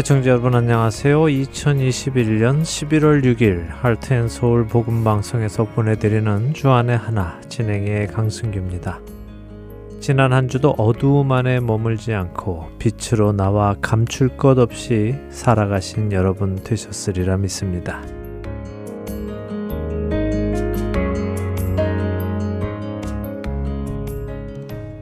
[0.00, 1.24] 애청자 여러분 안녕하세요.
[1.24, 8.98] 2021년 11월 6일 할트앤서울 복음방송에서 보내드리는 주안의 하나 진행의 강승규입니다.
[10.00, 17.36] 지난 한 주도 어두움 안에 머물지 않고 빛으로 나와 감출 것 없이 살아가신 여러분 되셨으리라
[17.36, 18.00] 믿습니다.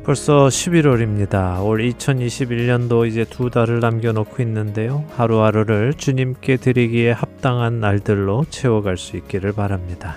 [0.08, 1.62] 벌써 11월입니다.
[1.62, 5.04] 올 2021년도 이제 두 달을 남겨놓고 있는데요.
[5.10, 10.16] 하루하루를 주님께 드리기에 합당한 날들로 채워갈 수 있기를 바랍니다.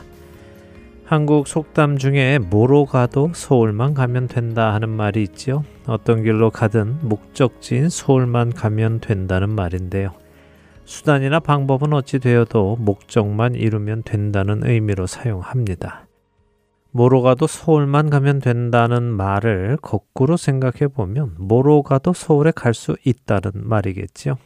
[1.03, 5.65] 한국 속담 중에 뭐로 가도 서울만 가면 된다 하는 말이 있죠.
[5.85, 10.13] 어떤 길로 가든 목적지인 서울만 가면 된다는 말인데요.
[10.85, 16.05] 수단이나 방법은 어찌 되어도 목적만 이루면 된다는 의미로 사용합니다.
[16.91, 23.51] 뭐로 가도 서울만 가면 된다는 말을 거꾸로 생각해 보면 뭐로 가도 서울에 갈 수 있다는
[23.53, 24.37] 말이겠지요.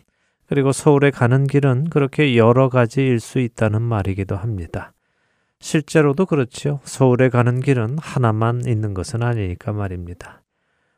[0.47, 4.93] 그리고 서울에 가는 길은 그렇게 여러 가지일 수 있다는 말이기도 합니다.
[5.59, 6.79] 실제로도 그렇지요.
[6.83, 10.43] 서울에 가는 길은 하나만 있는 것은 아니니까 말입니다.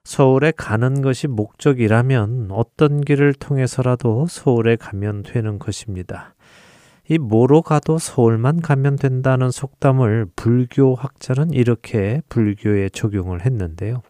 [0.04, 6.34] 서울에 가는 것이 목적이라면 어떤 길을 통해서라도 서울에 가면 되는 것입니다.
[7.10, 14.02] 이 뭐로 가도 서울만 가면 된다는 속담을 불교 학자는 이렇게 불교에 적용을 했는데요.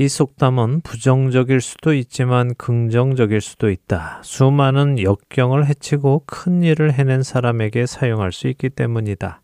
[0.00, 4.20] 이 속담은 부정적일 수도 있지만 긍정적일 수도 있다.
[4.22, 9.42] 수많은 역경을 해치고 큰 일을 해낸 사람에게 사용할 수 있기 때문이다.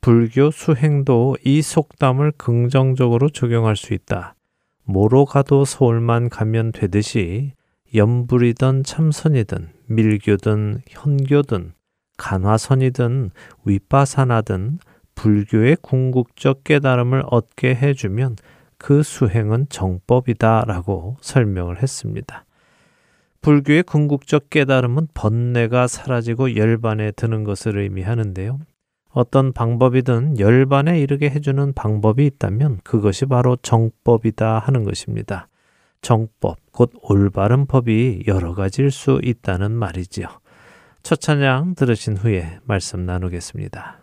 [0.00, 4.34] 불교 수행도 이 속담을 긍정적으로 적용할 수 있다.
[4.84, 7.52] 뭐로 가도 서울만 가면 되듯이
[7.94, 11.72] 염불이든 참선이든 밀교든 현교든
[12.16, 13.30] 간화선이든
[13.64, 14.78] 윗바사나든
[15.14, 18.36] 불교의 궁극적 깨달음을 얻게 해주면
[18.78, 22.44] 그 수행은 정법이다 라고 설명을 했습니다.
[23.40, 28.58] 불교의 궁극적 깨달음은 번뇌가 사라지고 열반에 드는 것을 의미하는데요.
[29.10, 35.48] 어떤 방법이든 열반에 이르게 해주는 방법이 있다면 그것이 바로 정법이다 하는 것입니다.
[36.00, 40.26] 정법, 곧 올바른 법이 여러 가지일 수 있다는 말이지요.
[41.02, 44.01] 첫 찬양 들으신 후에 말씀 나누겠습니다.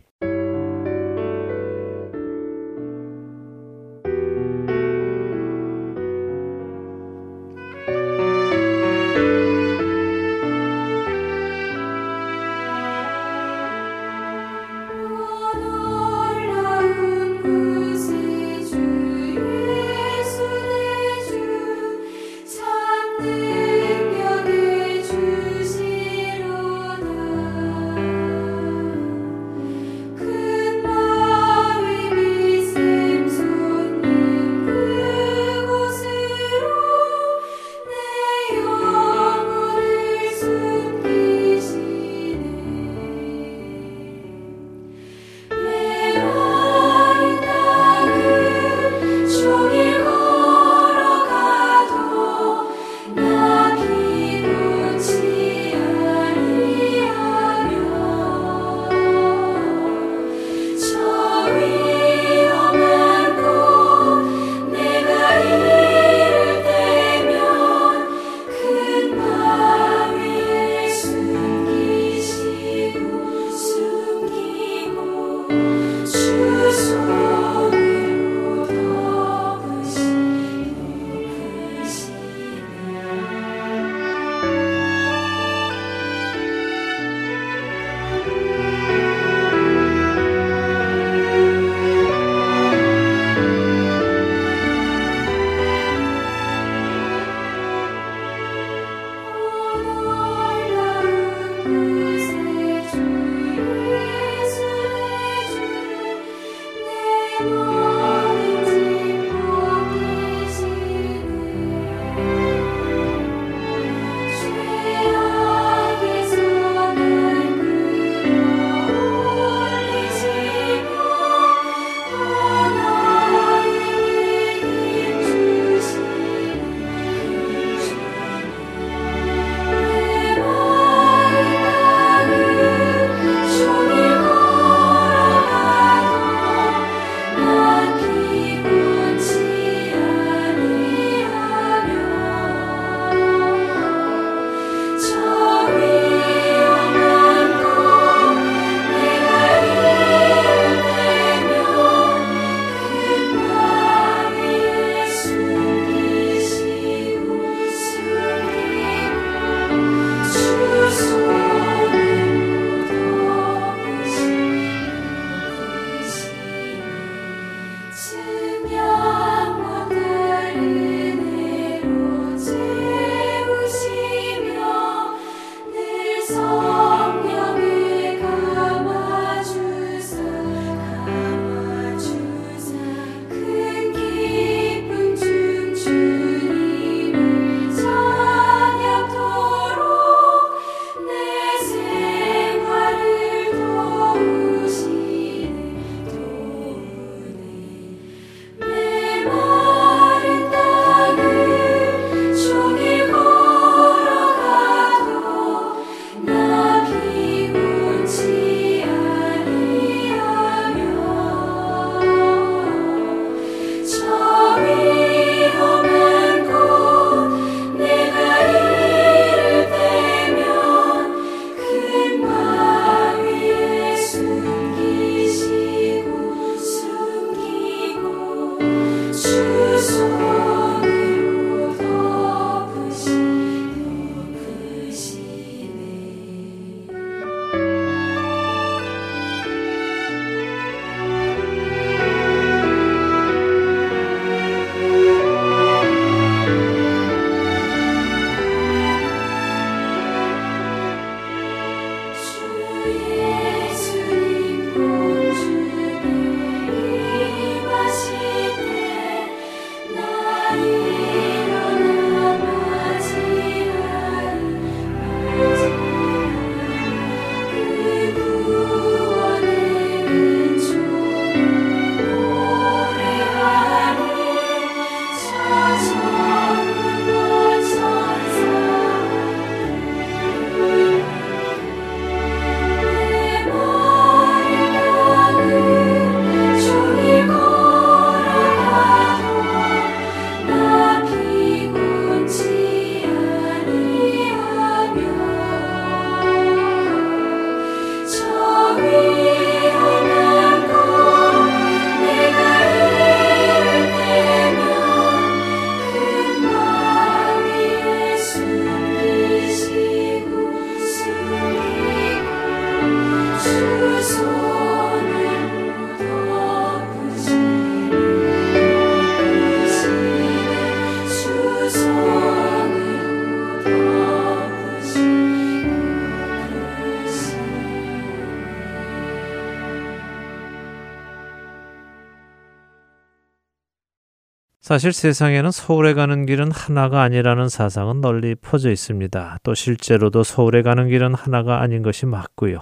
[334.69, 339.39] 사실 세상에는 서울에 가는 길은 하나가 아니라는 사상은 널리 퍼져 있습니다.
[339.41, 342.59] 또 실제로도 서울에 가는 길은 하나가 아닌 것이 맞고요.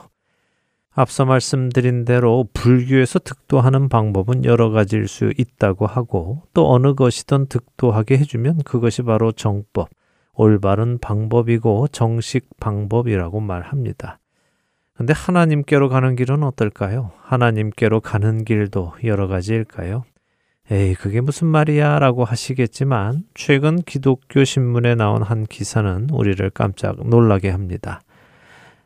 [0.92, 8.20] 앞서 말씀드린 대로 불교에서 득도하는 방법은 여러 가지일 수 있다고 하고 또 어느 것이든 득도하게
[8.20, 9.90] 해주면 그것이 바로 정법,
[10.34, 14.20] 올바른 방법이고 정식 방법이라고 말합니다.
[14.94, 17.12] 근데 하나님께로 가는 길은 어떨까요?
[17.24, 20.06] 하나님께로 가는 길도 여러 가지일까요?
[20.70, 22.00] 에이, 그게 무슨 말이야?
[22.00, 28.02] 라고 하시겠지만, 최근 기독교 신문에 나온 한 기사는 우리를 깜짝 놀라게 합니다.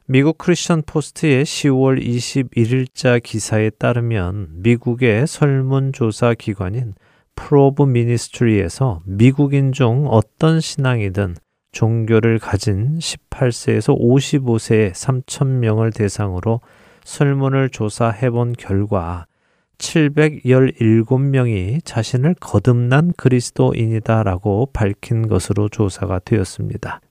[0.06, 6.94] 미국 크리스천 포스트의 10월 21일자 기사에 따르면 미국의 설문조사 기관인
[7.34, 11.36] 프로브 미니스트리에서 미국인 중 어떤 신앙이든
[11.72, 16.62] 종교를 가진 18세에서 55세의 3,000명을 대상으로
[17.06, 19.26] 설문을 조사해 본 결과
[19.78, 27.02] 717명이 자신을 거듭난 그리스도인이다라고 밝힌 것으로 조사가 되었습니다.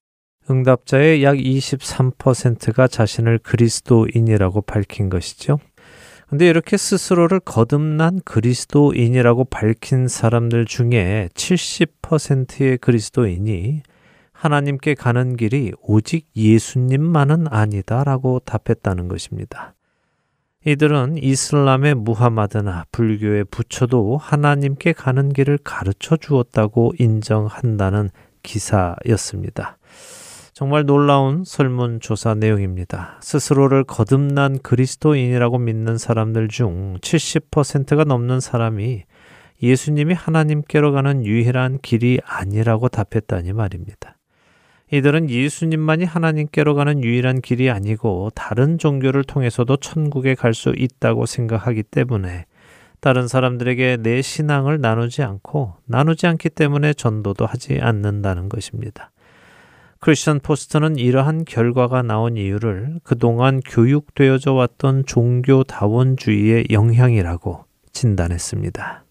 [0.50, 5.58] 응답자의 약 23%가 자신을 그리스도인이라고 밝힌 것이죠.
[6.28, 13.82] 근데 이렇게 스스로를 거듭난 그리스도인이라고 밝힌 사람들 중에 70%의 그리스도인이
[14.32, 19.74] 하나님께 가는 길이 오직 예수님만은 아니다라고 답했다는 것입니다.
[20.66, 28.10] 이들은 이슬람의 무하마드나 불교의 부처도 하나님께 가는 길을 가르쳐 주었다고 인정한다는
[28.42, 29.78] 기사였습니다.
[30.52, 33.18] 정말 놀라운 설문조사 내용입니다.
[33.22, 39.04] 스스로를 거듭난 그리스도인이라고 믿는 사람들 중 70%가 넘는 사람이
[39.62, 44.19] 예수님이 하나님께로 가는 유일한 길이 아니라고 답했다니 말입니다.
[44.92, 51.84] 이들은 예수님만이 하나님께로 가는 유일한 길이 아니고 다른 종교를 통해서도 천국에 갈 수 있다고 생각하기
[51.84, 52.44] 때문에
[53.00, 59.10] 다른 사람들에게 내 신앙을 나누지 않고 나누지 않기 때문에 전도도 하지 않는다는 것입니다.
[60.00, 69.04] 크리스천 포스트는 이러한 결과가 나온 이유를 그동안 교육되어져 왔던 종교다원주의의 영향이라고 진단했습니다.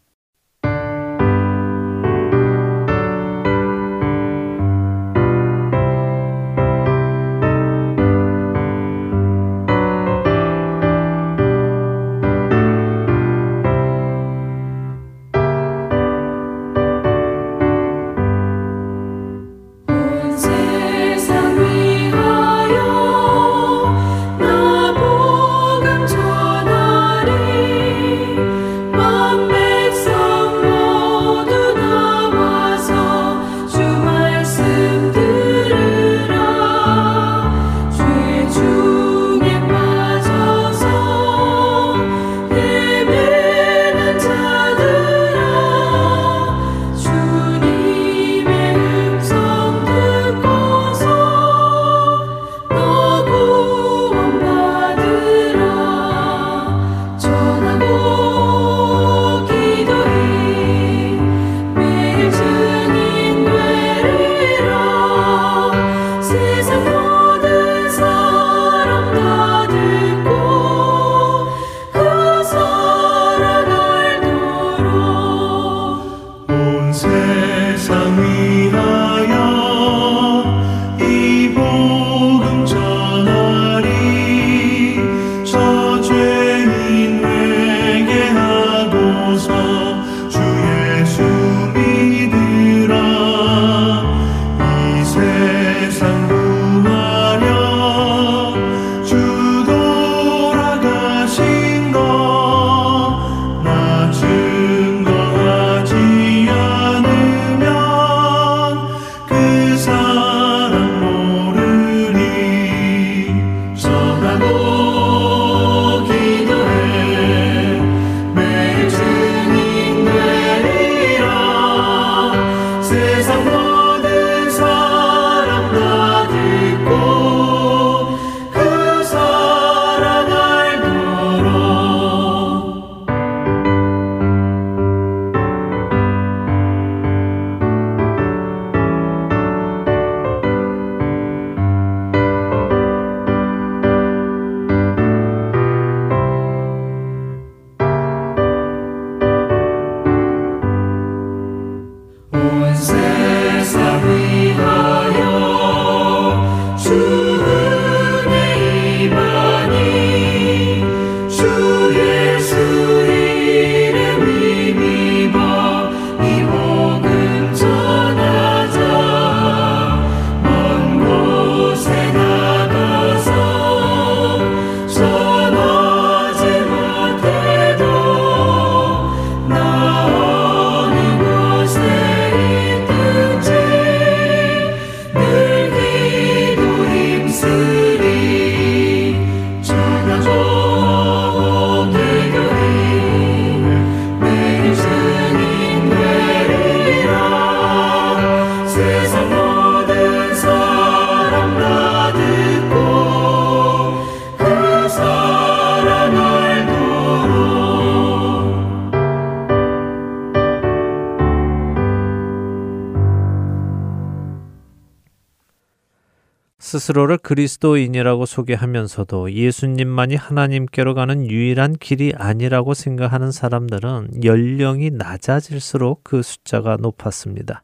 [216.90, 226.78] 스스로를 그리스도인이라고 소개하면서도 예수님만이 하나님께로 가는 유일한 길이 아니라고 생각하는 사람들은 연령이 낮아질수록 그 숫자가
[226.80, 227.64] 높았습니다.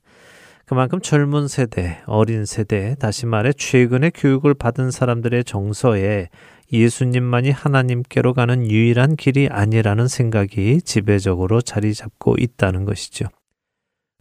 [0.66, 6.30] 그만큼 젊은 세대, 어린 세대, 다시 말해 최근에 교육을 받은 사람들의 정서에
[6.72, 13.26] 예수님만이 하나님께로 가는 유일한 길이 아니라는 생각이 지배적으로 자리 잡고 있다는 것이죠.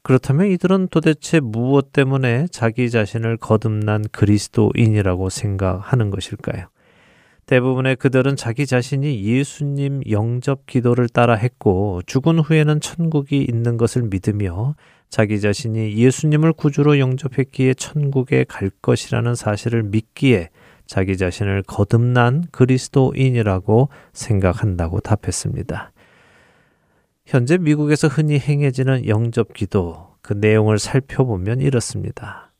[0.05, 6.67] 그렇다면 이들은 도대체 무엇 때문에 자기 자신을 거듭난 그리스도인이라고 생각하는 것일까요?
[7.47, 14.75] 대부분의 그들은 자기 자신이 예수님 영접 기도를 따라 했고 죽은 후에는 천국이 있는 것을 믿으며
[15.09, 20.51] 자기 자신이 예수님을 구주로 영접했기에 천국에 갈 것이라는 사실을 믿기에
[20.87, 25.94] 자기 자신을 거듭난 그리스도인이라고 생각한다고 답했습니다.
[27.27, 32.53] 현재 미국에서 흔히 행해지는 영접 기도, 그 내용을 살펴보면 이렇습니다.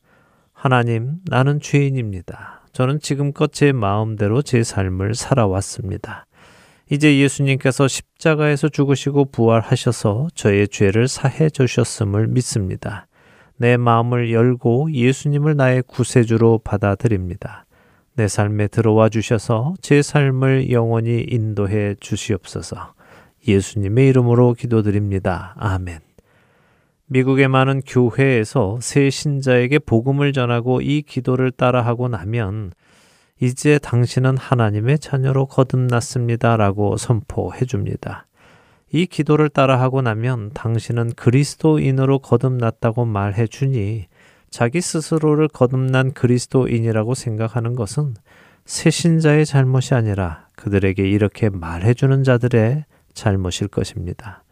[0.53, 2.63] 하나님, 나는 죄인입니다.
[2.73, 6.27] 저는 지금껏 제 마음대로 제 삶을 살아왔습니다.
[6.91, 13.07] 이제 예수님께서 십자가에서 죽으시고 부활하셔서 저의 죄를 사해 주셨음을 믿습니다.
[13.57, 17.67] 내 마음을 열고 예수님을 나의 구세주로 받아들입니다.
[18.15, 22.95] 내 삶에 들어와 주셔서 제 삶을 영원히 인도해 주시옵소서.
[23.47, 25.55] 예수님의 이름으로 기도드립니다.
[25.59, 26.01] 아멘.
[27.07, 32.73] 미국의 많은 교회에서 새 신자에게 복음을 전하고 이 기도를 따라하고 나면
[33.41, 36.57] 이제 당신은 하나님의 자녀로 거듭났습니다.
[36.57, 38.27] 라고 선포해 줍니다.
[38.91, 44.07] 이 기도를 따라하고 나면 당신은 그리스도인으로 거듭났다고 말해 주니
[44.51, 48.15] 자기 스스로를 거듭난 그리스도인이라고 생각하는 것은
[48.67, 52.85] 새신자의 잘못이 아니라 그들에게 이렇게 말해주는 자들의
[53.15, 54.45] 잘못일 것입니다.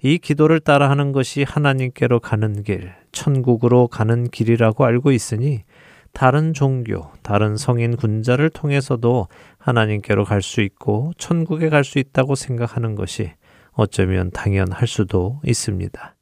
[0.00, 5.64] 이 기도를 따라 하는 것이 하나님께로 가는 길, 천국으로 가는 길이라고 알고 있으니
[6.12, 9.26] 다른 종교, 다른 성인 군자를 통해서도
[9.58, 13.32] 하나님께로 갈 수 있고 천국에 갈 수 있다고 생각하는 것이
[13.72, 16.14] 어쩌면 당연할 수도 있습니다.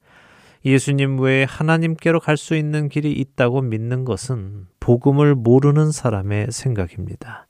[0.64, 7.46] 예수님 외에 하나님께로 갈 수 있는 길이 있다고 믿는 것은 복음을 모르는 사람의 생각입니다.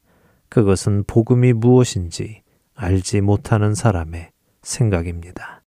[0.48, 2.42] 그것은 복음이 무엇인지
[2.76, 4.30] 알지 못하는 사람의
[4.62, 5.65] 생각입니다.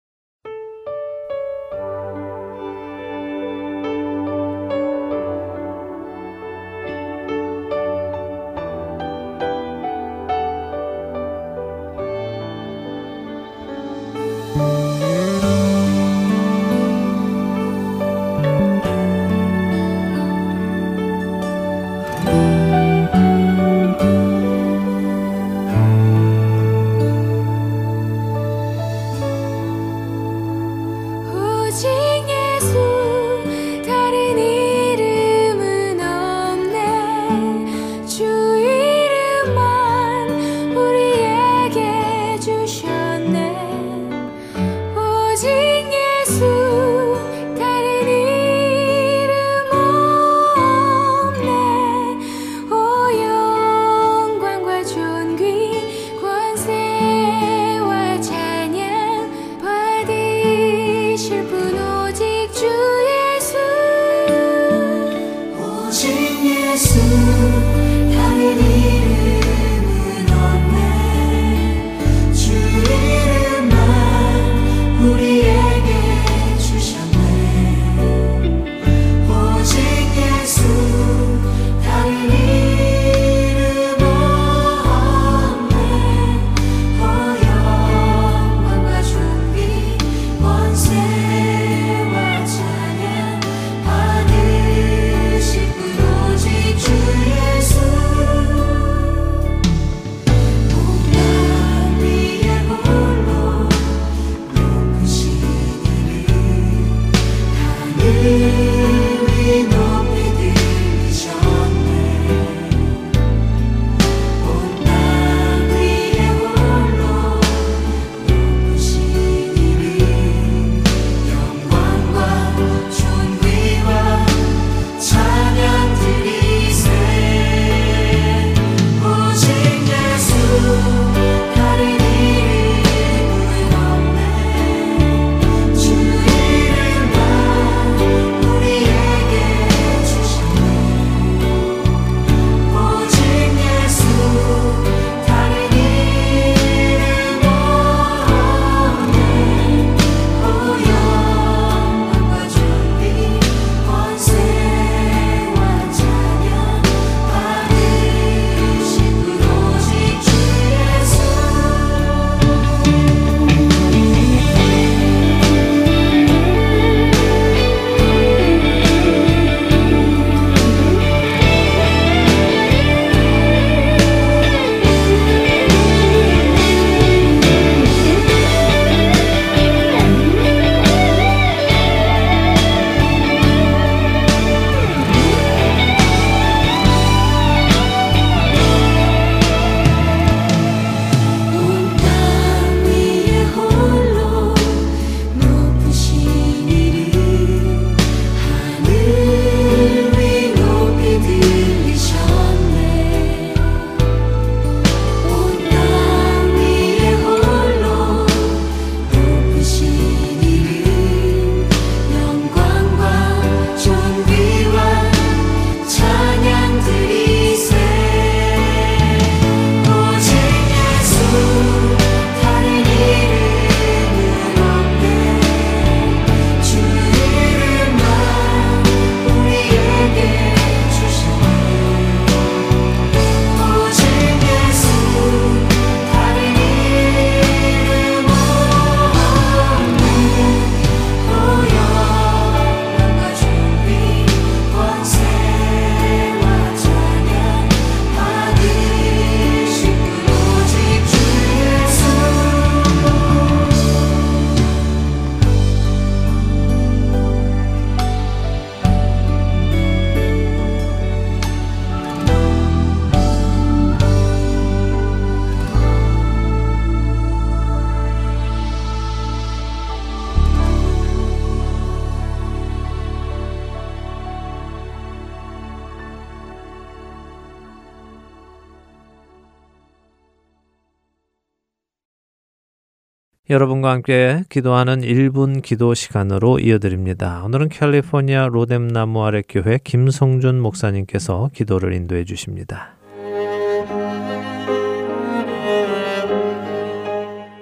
[283.60, 287.44] 여러분과 함께 기도하는 1분 기도 시간으로 이어드립니다.
[287.44, 292.94] 오늘은 캘리포니아 로뎀나무 아래 교회 김성준 목사님께서 기도를 인도해 주십니다.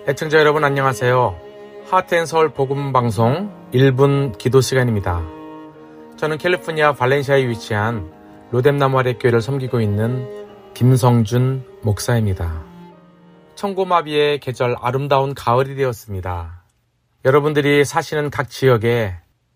[0.07, 1.35] 애청자 여러분 안녕하세요.
[1.89, 5.23] 하트앤서울 복음방송 1분 기도 시간입니다.
[6.17, 8.11] 저는 캘리포니아 발렌시아에 위치한
[8.51, 10.27] 로뎀나무 아래 교회를 섬기고 있는
[10.75, 12.66] 김성준 목사입니다.
[13.57, 16.63] 청고마비의 계절 아름다운 가을이 되었습니다.
[17.25, 19.15] 여러분들이 사시는 각 지역에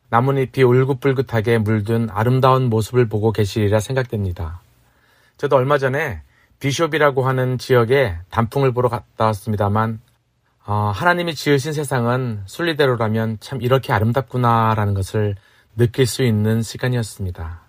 [0.09, 4.59] 나뭇잎이 울긋불긋하게 물든 아름다운 모습을 보고 계시리라 생각됩니다.
[5.37, 6.21] 저도 얼마 전에
[6.59, 10.01] 비숍이라고 하는 지역에 단풍을 보러 갔다 왔습니다만
[10.65, 15.35] 어, 하나님이 지으신 세상은 순리대로라면 참 이렇게 아름답구나라는 것을
[15.77, 17.61] 느낄 수 있는 시간이었습니다.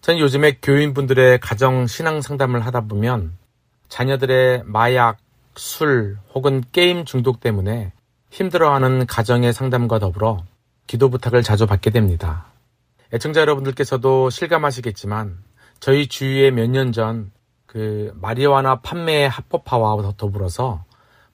[0.00, 3.32] 전 요즘에 교인분들의 가정 신앙 상담을 하다 보면
[3.88, 5.18] 자녀들의 마약,
[5.56, 7.92] 술 혹은 게임 중독 때문에
[8.30, 10.44] 힘들어하는 가정의 상담과 더불어
[10.86, 12.46] 기도 부탁을 자주 받게 됩니다.
[13.12, 15.38] 애청자 여러분들께서도 실감하시겠지만
[15.80, 17.34] 저희 주위에 몇 년 전
[17.74, 20.84] 그 마리화나 판매의 합법화와 더불어서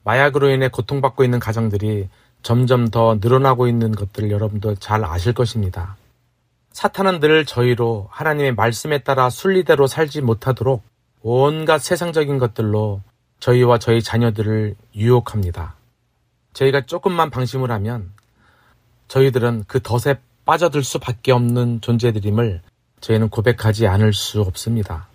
[0.05, 2.09] 마약으로 인해 고통받고 있는 가정들이
[2.43, 5.99] 점점 더 늘어나고 있는 것들을 여러분도 잘 아실 것입니다.
[6.73, 10.83] 사탄은 늘 저희로 하나님의 말씀에 따라 순리대로 살지 못하도록
[11.21, 13.03] 온갖 세상적인 것들로
[13.41, 15.75] 저희와 저희 자녀들을 유혹합니다.
[16.53, 18.13] 저희가 조금만 방심을 하면
[19.09, 22.61] 저희들은 그 덫에 빠져들 수밖에 없는 존재들임을
[23.01, 25.09] 저희는 고백하지 않을 수 없습니다.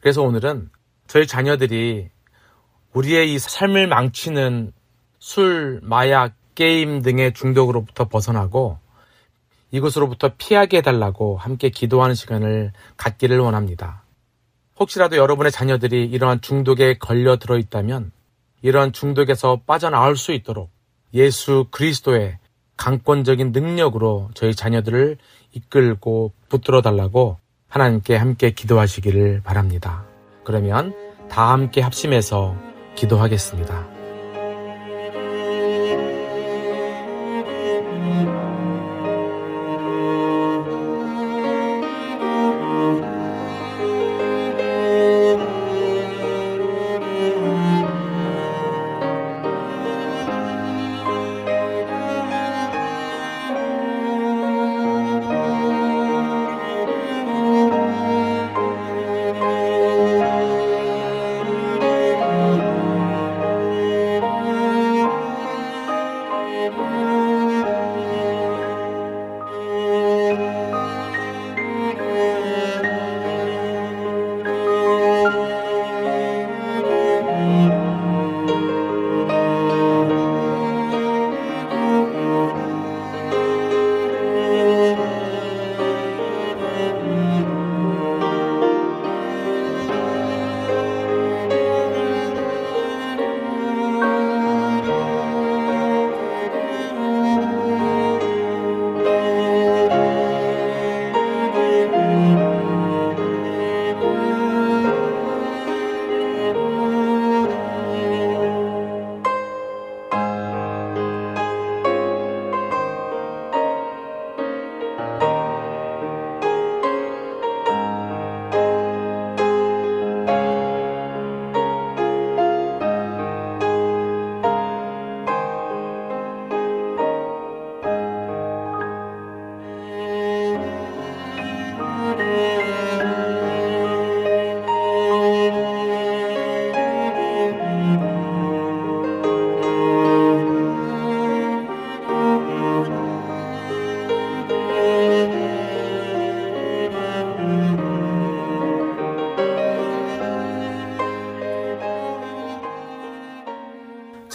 [0.00, 0.70] 그래서 오늘은
[1.06, 2.08] 저희 자녀들이
[2.92, 4.72] 우리의 이 삶을 망치는
[5.18, 8.78] 술, 마약, 게임 등의 중독으로부터 벗어나고
[9.70, 14.02] 이것으로부터 피하게 해달라고 함께 기도하는 시간을 갖기를 원합니다.
[14.80, 18.12] 혹시라도 여러분의 자녀들이 이러한 중독에 걸려 들어 있다면
[18.62, 20.70] 이러한 중독에서 빠져나올 수 있도록
[21.14, 22.38] 예수 그리스도의
[22.76, 25.16] 강권적인 능력으로 저희 자녀들을
[25.52, 27.38] 이끌고 붙들어 달라고
[27.68, 30.04] 하나님께 함께 기도하시기를 바랍니다.
[30.44, 30.94] 그러면
[31.28, 32.56] 다 함께 합심해서
[32.94, 33.97] 기도하겠습니다.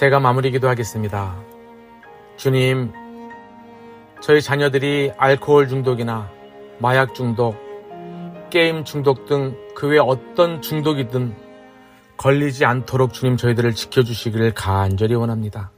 [0.04, 1.34] 제가 마무리 기도하겠습니다.
[2.36, 2.92] 주님,
[4.22, 6.30] 저희 자녀들이 알코올 중독이나
[6.78, 7.56] 마약 중독,
[8.50, 11.34] 게임 중독 등 그 외 어떤 중독이든
[12.18, 15.72] 걸리지 않도록 주님 저희들을 지켜주시기를 간절히 원합니다.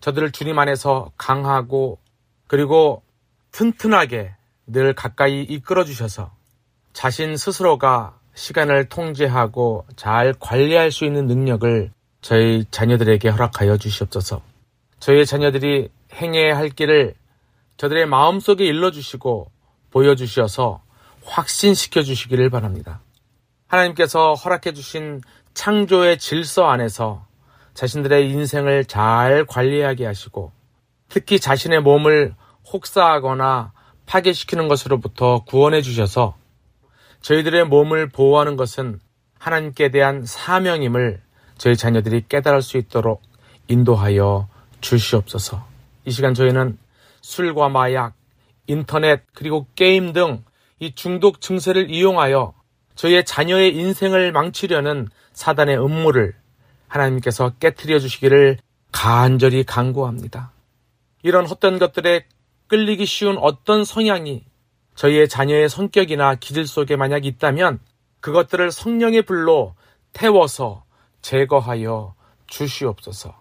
[0.00, 2.00] 저들을 주님 안에서 강하고
[2.48, 3.04] 그리고
[3.52, 4.34] 튼튼하게
[4.66, 6.32] 늘 가까이 이끌어 주셔서
[6.92, 11.92] 자신 스스로가 시간을 통제하고 잘 관리할 수 있는 능력을
[12.24, 14.40] 저희 자녀들에게 허락하여 주시옵소서.
[14.98, 17.14] 저희 자녀들이 행해야 할 길을
[17.76, 19.50] 저들의 마음속에 일러주시고
[19.90, 20.80] 보여주셔서
[21.22, 23.02] 확신시켜 주시기를 바랍니다.
[23.66, 25.20] 하나님께서 허락해 주신
[25.52, 27.26] 창조의 질서 안에서
[27.74, 30.50] 자신들의 인생을 잘 관리하게 하시고
[31.10, 32.34] 특히 자신의 몸을
[32.72, 33.74] 혹사하거나
[34.06, 36.36] 파괴시키는 것으로부터 구원해 주셔서
[37.20, 38.98] 저희들의 몸을 보호하는 것은
[39.38, 41.23] 하나님께 대한 사명임을
[41.58, 43.22] 저희 자녀들이 깨달을 수 있도록
[43.68, 44.48] 인도하여
[44.80, 45.64] 주시옵소서.
[46.04, 46.78] 이 시간 저희는
[47.22, 48.14] 술과 마약,
[48.66, 50.42] 인터넷, 그리고 게임 등
[50.84, 52.52] 이 중독 증세를 이용하여
[52.94, 56.34] 저희의 자녀의 인생을 망치려는 사단의 음모를
[56.88, 58.58] 하나님께서 깨뜨려 주시기를
[58.92, 60.52] 간절히 간구합니다.
[61.22, 62.26] 이런 헛된 것들에
[62.66, 64.44] 끌리기 쉬운 어떤 성향이
[64.94, 67.80] 저희의 자녀의 성격이나 기질 속에 만약 있다면
[68.20, 69.74] 그것들을 성령의 불로
[70.12, 70.83] 태워서
[71.24, 72.14] 제거하여
[72.46, 73.34] 주시옵소서.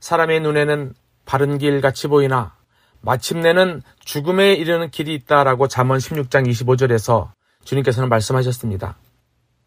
[0.00, 0.94] 사람의 눈에는
[1.26, 2.56] 바른 길 같이 보이나
[3.02, 7.30] 마침내는 죽음에 이르는 길이 있다라고 잠언 16장 25절에서
[7.64, 8.96] 주님께서는 말씀하셨습니다.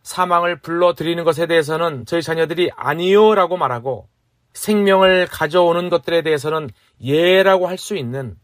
[0.02, 4.10] 사망을 불러들이는 것에 대해서는 저희 자녀들이 아니요라고 말하고
[4.54, 8.36] 생명을 가져오는 것들에 대해서는 예라고 할 수 있는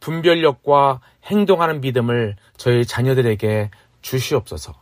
[0.00, 3.70] 분별력과 행동하는 믿음을 저희 자녀들에게
[4.02, 4.74] 주시옵소서.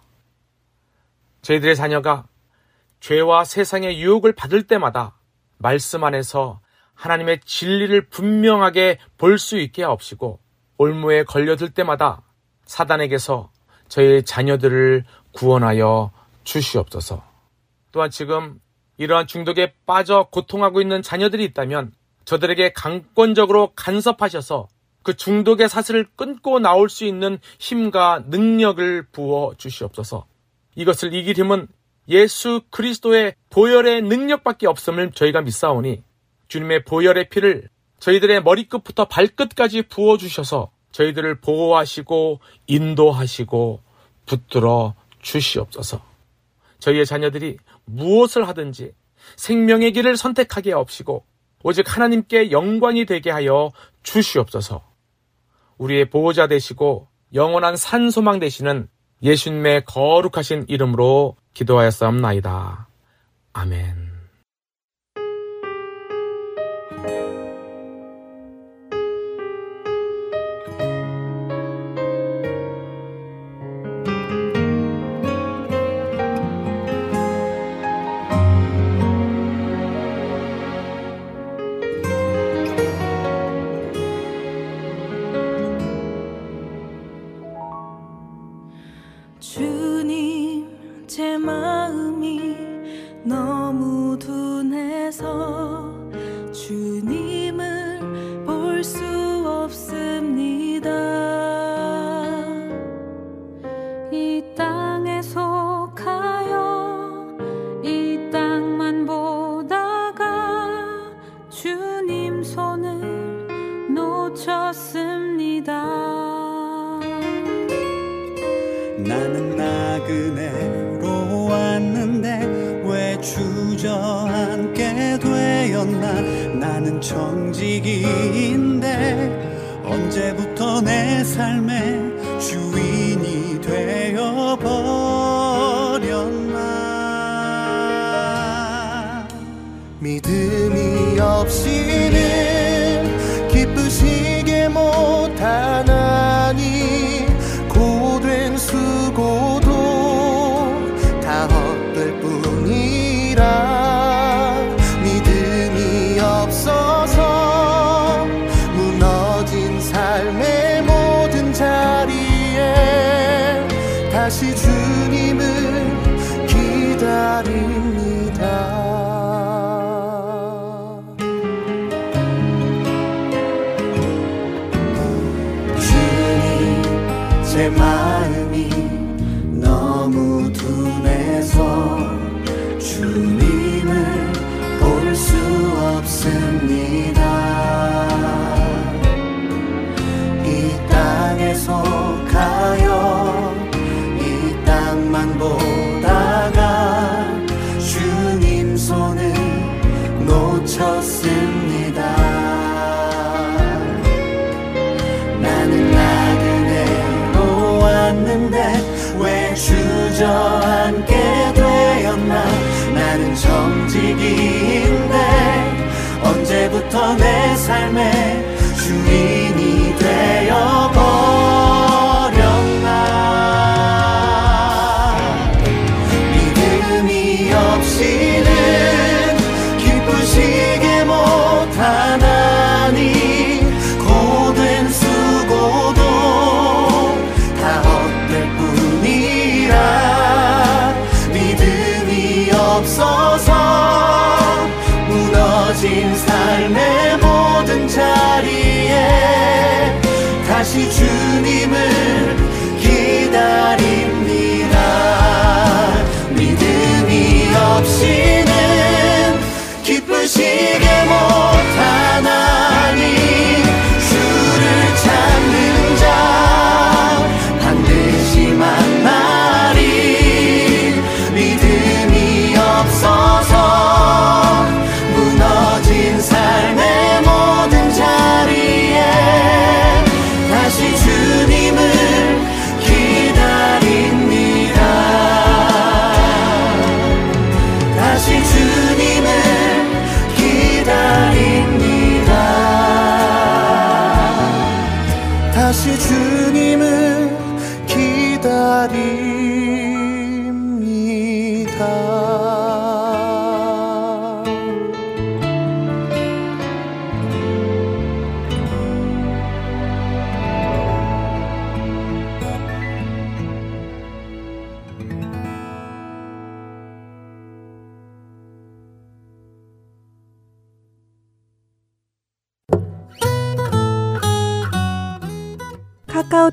[1.42, 2.24] 저희들의 자녀가
[3.00, 5.18] 죄와 세상의 유혹을 받을 때마다
[5.58, 6.60] 말씀 안에서
[6.94, 10.40] 하나님의 진리를 분명하게 볼 수 있게 하옵시고
[10.78, 12.22] 올무에 걸려들 때마다
[12.64, 13.50] 사단에게서
[13.88, 16.10] 저희 자녀들을 구원하여
[16.44, 17.22] 주시옵소서.
[17.92, 18.60] 또한 지금
[18.96, 21.92] 이러한 중독에 빠져 고통하고 있는 자녀들이 있다면
[22.24, 24.68] 저들에게 강권적으로 간섭하셔서
[25.02, 30.26] 그 중독의 사슬을 끊고 나올 수 있는 힘과 능력을 부어 주시옵소서.
[30.74, 31.68] 이것을 이길 힘은
[32.08, 36.02] 예수 그리스도의 보혈의 능력밖에 없음을 저희가 믿사오니
[36.48, 43.80] 주님의 보혈의 피를 저희들의 머리끝부터 발끝까지 부어 주셔서 저희들을 보호하시고 인도하시고
[44.26, 46.00] 붙들어 주시옵소서.
[46.78, 48.92] 저희의 자녀들이 무엇을 하든지
[49.36, 51.24] 생명의 길을 선택하게 없이고
[51.62, 54.84] 오직 하나님께 영광이 되게 하여 주시옵소서.
[55.78, 58.88] 우리의 보호자 되시고 영원한 산소망 되시는
[59.22, 62.88] 예수님의 거룩하신 이름으로 기도하였사옵나이다.
[63.52, 64.05] 아멘.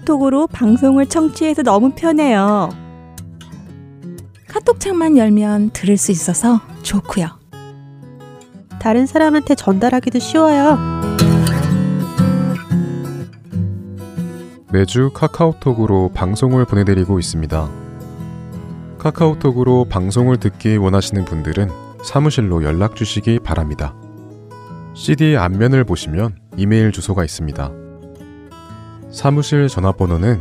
[0.03, 2.69] 카카오톡으로 방송을 청취해서 너무 편해요.
[4.47, 7.27] 카톡창만 열면 들을 수 있어서 좋고요.
[8.79, 10.77] 다른 사람한테 전달하기도 쉬워요.
[14.71, 17.69] 매주 카카오톡으로 방송을 보내드리고 있습니다.
[18.99, 21.69] 카카오톡으로 방송을 듣기 원하시는 분들은
[22.03, 23.95] 사무실로 연락 주시기 바랍니다.
[24.95, 27.82] CD 앞면을 보시면 이메일 주소가 있습니다.
[29.13, 30.39] 사무실 전화번호는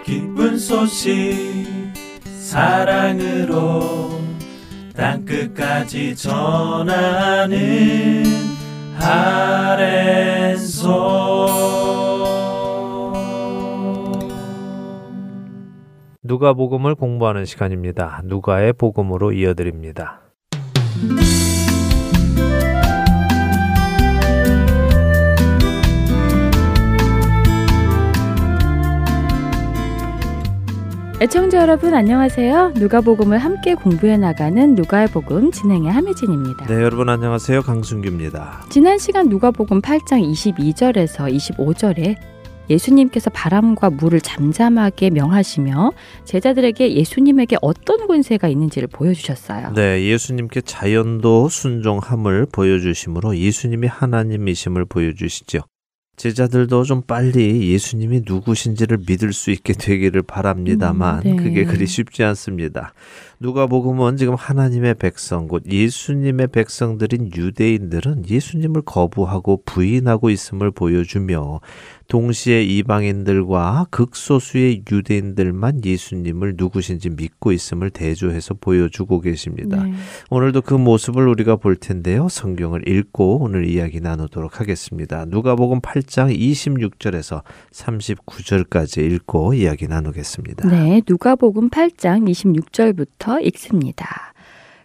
[0.05, 1.57] 기쁜 소식
[2.39, 4.19] 사랑으로
[4.95, 8.23] 땅끝까지 전하는
[8.99, 10.83] 아랜소
[16.24, 18.21] 누가복음을 공부하는 시간입니다.
[18.24, 20.21] 누가의 복음으로 이어드립니다.
[31.21, 32.74] 애청자 여러분 안녕하세요.
[32.76, 36.65] 누가복음을 함께 공부해 나가는 누가의 복음 진행의 함혜진입니다.
[36.67, 37.61] 네, 여러분 안녕하세요.
[37.61, 38.65] 강순규입니다.
[38.69, 42.32] 지난 시간 누가복음 8장 22절에서 25절에
[42.70, 45.91] 예수님께서 바람과 물을 잠잠하게 명하시며
[46.26, 49.74] 제자들에게 예수님에게 어떤 권세가 있는지를 보여주셨어요.
[49.74, 55.61] 네, 예수님께 자연도 순종함을 보여주심으로 예수님이 하나님이심을 보여주시죠.
[56.16, 61.36] 제자들도 좀 빨리 예수님이 누구신지를 믿을 수 있게 되기를 바랍니다만 음, 네.
[61.36, 62.93] 그게 그리 쉽지 않습니다.
[63.44, 71.60] 누가복음은 지금 하나님의 백성 곧 예수님의 백성들인 유대인들은 예수님을 거부하고 부인하고 있음을 보여주며
[72.08, 79.84] 동시에 이방인들과 극소수의 유대인들만 예수님을 누구신지 믿고 있음을 대조해서 보여주고 계십니다.
[79.84, 79.94] 네.
[80.30, 82.30] 오늘도 그 모습을 우리가 볼 텐데요.
[82.30, 85.26] 성경을 읽고 오늘 이야기 나누도록 하겠습니다.
[85.26, 87.41] 누가복음 8장 26절에서
[87.72, 90.70] 39절까지 읽고 이야기 나누겠습니다.
[90.70, 94.34] 네, 누가복음 8장 26절부터 읽습니다.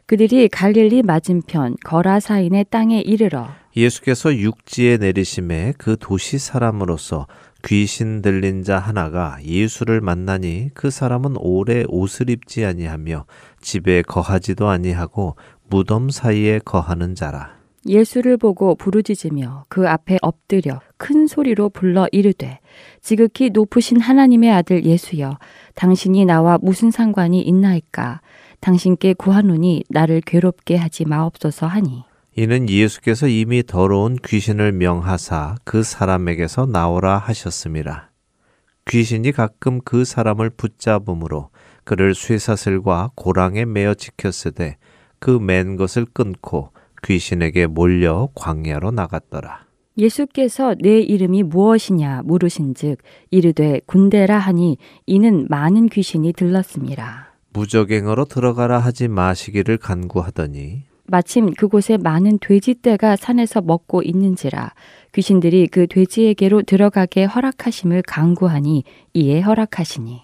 [0.06, 7.26] 그들이 갈릴리 맞은편 거라사인의 땅에 이르러 예수께서 육지에 내리심에 그 도시 사람으로서
[7.64, 13.26] 귀신 들린 자 하나가 예수를 만나니 그 사람은 오래 옷을 입지 아니하며
[13.60, 15.36] 집에 거하지도 아니하고
[15.68, 17.58] 무덤 사이에 거하는 자라.
[17.86, 22.60] 예수를 보고 부르짖으며 그 앞에 엎드려 큰 소리로 불러 이르되
[23.00, 25.38] 지극히 높으신 하나님의 아들 예수여
[25.74, 28.20] 당신이 나와 무슨 상관이 있나이까
[28.60, 36.66] 당신께 구하노니 나를 괴롭게 하지 마옵소서 하니 이는 예수께서 이미 더러운 귀신을 명하사 그 사람에게서
[36.66, 38.08] 나오라 하셨음이라.
[38.88, 41.50] 귀신이 가끔 그 사람을 붙잡음으로
[41.84, 44.76] 그를 쇠사슬과 고랑에 매어 지켰으되
[45.18, 46.70] 그 맨 것을 끊고
[47.02, 49.67] 귀신에게 몰려 광야로 나갔더라.
[49.98, 52.98] 예수께서 내 이름이 무엇이냐 물으신즉
[53.30, 57.34] 이르되 군대라 하니 이는 많은 귀신이 들렀습니다.
[57.52, 64.72] 무적행어로 들어가라 하지 마시기를 간구하더니 마침 그곳에 많은 돼지떼가 산에서 먹고 있는지라
[65.12, 68.84] 귀신들이 그 돼지에게로 들어가게 허락하심을 강구하니
[69.14, 70.22] 이에 허락하시니.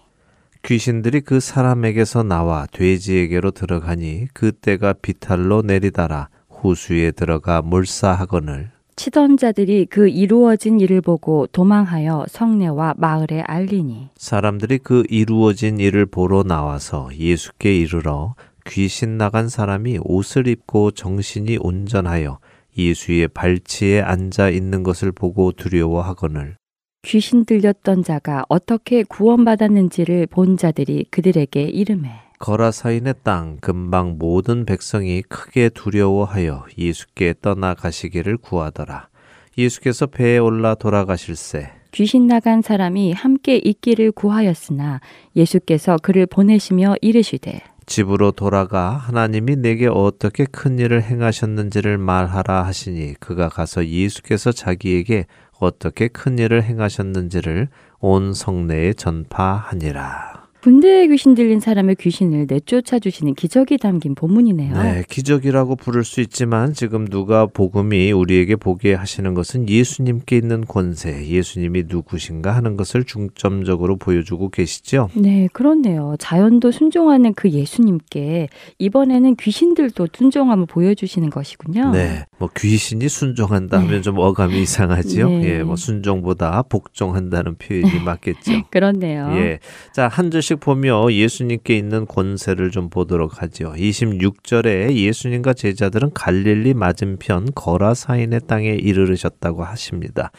[0.63, 6.29] 귀신들이 그 사람에게서 나와 돼지에게로 들어가니 그 떼가 비탈로 내리다라.
[6.49, 14.11] 호수에 들어가 몰사하거늘 치던 자들이 그 이루어진 일을 보고 도망하여 성내와 마을에 알리니.
[14.17, 18.35] 사람들이 그 이루어진 일을 보러 나와서 예수께 이르러
[18.67, 22.39] 귀신 나간 사람이 옷을 입고 정신이 온전하여
[22.79, 26.57] 예수의 발치에 앉아 있는 것을 보고 두려워하거늘.
[27.05, 35.69] 귀신 들렸던 자가 어떻게 구원받았는지를 본 자들이 그들에게 이름해 거라사인의 땅 금방 모든 백성이 크게
[35.71, 39.09] 두려워하여 예수께 떠나가시기를 구하더라.
[39.57, 45.01] 예수께서 배에 올라 돌아가실새 귀신 나간 사람이 함께 있기를 구하였으나
[45.37, 53.49] 예수께서 그를 보내시며 이르시되 집으로 돌아가 하나님이 내게 어떻게 큰 일을 행하셨는지를 말하라 하시니 그가
[53.49, 55.27] 가서 예수께서 자기에게
[55.61, 57.69] 어떻게 큰 일을 행하셨는지를
[58.01, 60.34] 온 성내에 전파하니라.
[60.65, 64.83] 군대에 귀신 들린 사람의 귀신을 내쫓아 주시는 기적이 담긴 본문이네요.
[64.83, 71.27] 네, 기적이라고 부를 수 있지만 지금 누가 복음이 우리에게 보게 하시는 것은 예수님께 있는 권세,
[71.27, 75.11] 예수님이 누구신가 하는 것을 중점적으로 보여주고 계시죠.
[75.15, 76.17] 네, 그렇네요.
[76.19, 78.49] 자연도 순종하는 그 예수님께
[78.79, 81.91] 이번에는 귀신들도 순종함을 보여주시는 것이군요.
[81.91, 84.01] 네, 뭐 귀신이 순종한다 하면 네.
[84.01, 85.29] 좀 어감이 이상하지요.
[85.29, 85.45] 네.
[85.45, 88.63] 예, 뭐 순종보다 복종한다는 표현이 맞겠죠.
[88.71, 89.31] 그렇네요.
[89.35, 89.59] 예.
[89.93, 93.73] 자, 한 절씩 보며 예수님께 있는 권세를 좀 보도록 하죠.
[93.77, 100.31] 26절에 예수님과 제자들은 갈릴리 맞은편 거라사인의 땅에 이르르셨다고 하십니다.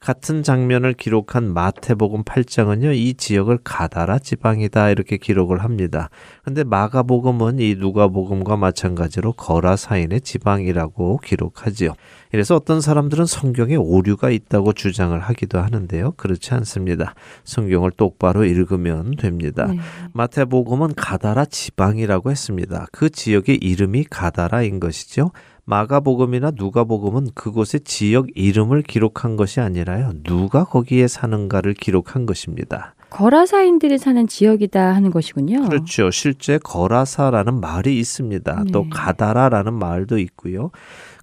[0.00, 6.10] 같은 장면을 기록한 마태복음 8장은요, 이 지역을 가다라 지방이다 이렇게 기록을 합니다.
[6.44, 11.94] 근데 마가복음은 이 누가복음과 마찬가지로 거라사인의 지방이라고 기록하지요.
[12.32, 16.12] 이래서 어떤 사람들은 성경에 오류가 있다고 주장을 하기도 하는데요.
[16.12, 17.14] 그렇지 않습니다.
[17.44, 19.66] 성경을 똑바로 읽으면 됩니다.
[19.66, 19.78] 네.
[20.14, 22.86] 마태복음은 가다라 지방이라고 했습니다.
[22.90, 25.30] 그 지역의 이름이 가다라인 것이죠.
[25.64, 30.10] 마가복음이나 누가복음은 그곳의 지역 이름을 기록한 것이 아니라요.
[30.24, 32.96] 누가 거기에 사는가를 기록한 것입니다.
[33.12, 35.68] 거라사인들이 사는 지역이다 하는 것이군요.
[35.68, 36.10] 그렇죠.
[36.10, 38.64] 실제 거라사라는 말이 있습니다.
[38.72, 38.90] 또 네.
[38.90, 40.70] 가다라라는 말도 있고요.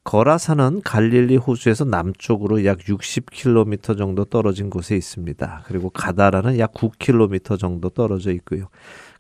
[0.03, 5.63] 거라사는 갈릴리 호수에서 남쪽으로 약 60km 정도 떨어진 곳에 있습니다.
[5.65, 8.69] 그리고 가다라는 약 9km 정도 떨어져 있고요.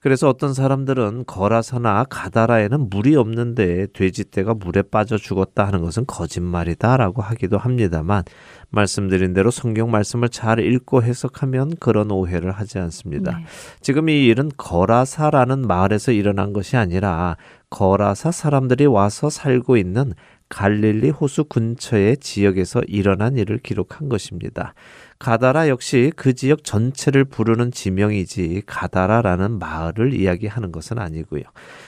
[0.01, 7.57] 그래서 어떤 사람들은 거라사나 가다라에는 물이 없는데 돼지떼가 물에 빠져 죽었다 하는 것은 거짓말이다라고 하기도
[7.57, 8.23] 합니다만
[8.69, 13.37] 말씀드린 대로 성경 말씀을 잘 읽고 해석하면 그런 오해를 하지 않습니다.
[13.37, 13.45] 네.
[13.81, 17.35] 지금 이 일은 거라사라는 마을에서 일어난 것이 아니라
[17.69, 20.13] 거라사 사람들이 와서 살고 있는
[20.49, 24.73] 갈릴리 호수 근처의 지역에서 일어난 일을 기록한 것입니다.
[25.19, 31.43] 가다라 역시 그 지역 전체를 부르는 지명이지 가다라라는 마을을 이야기하는 것은 아니고요.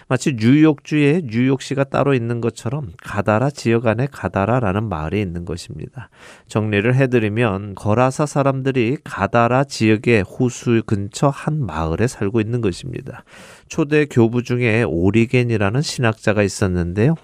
[0.09, 6.09] 마치 뉴욕주에 뉴욕시가 따로 있는 것처럼 가다라 지역 안에 가다라라는 마을이 있는 것입니다.
[6.47, 13.23] 정리를 해드리면 거라사 사람들이 가다라 지역의 호수 근처 한 마을에 살고 있는 것입니다.
[13.69, 17.15] 초대 교부 중에 오리겐이라는 신학자가 있었는데요.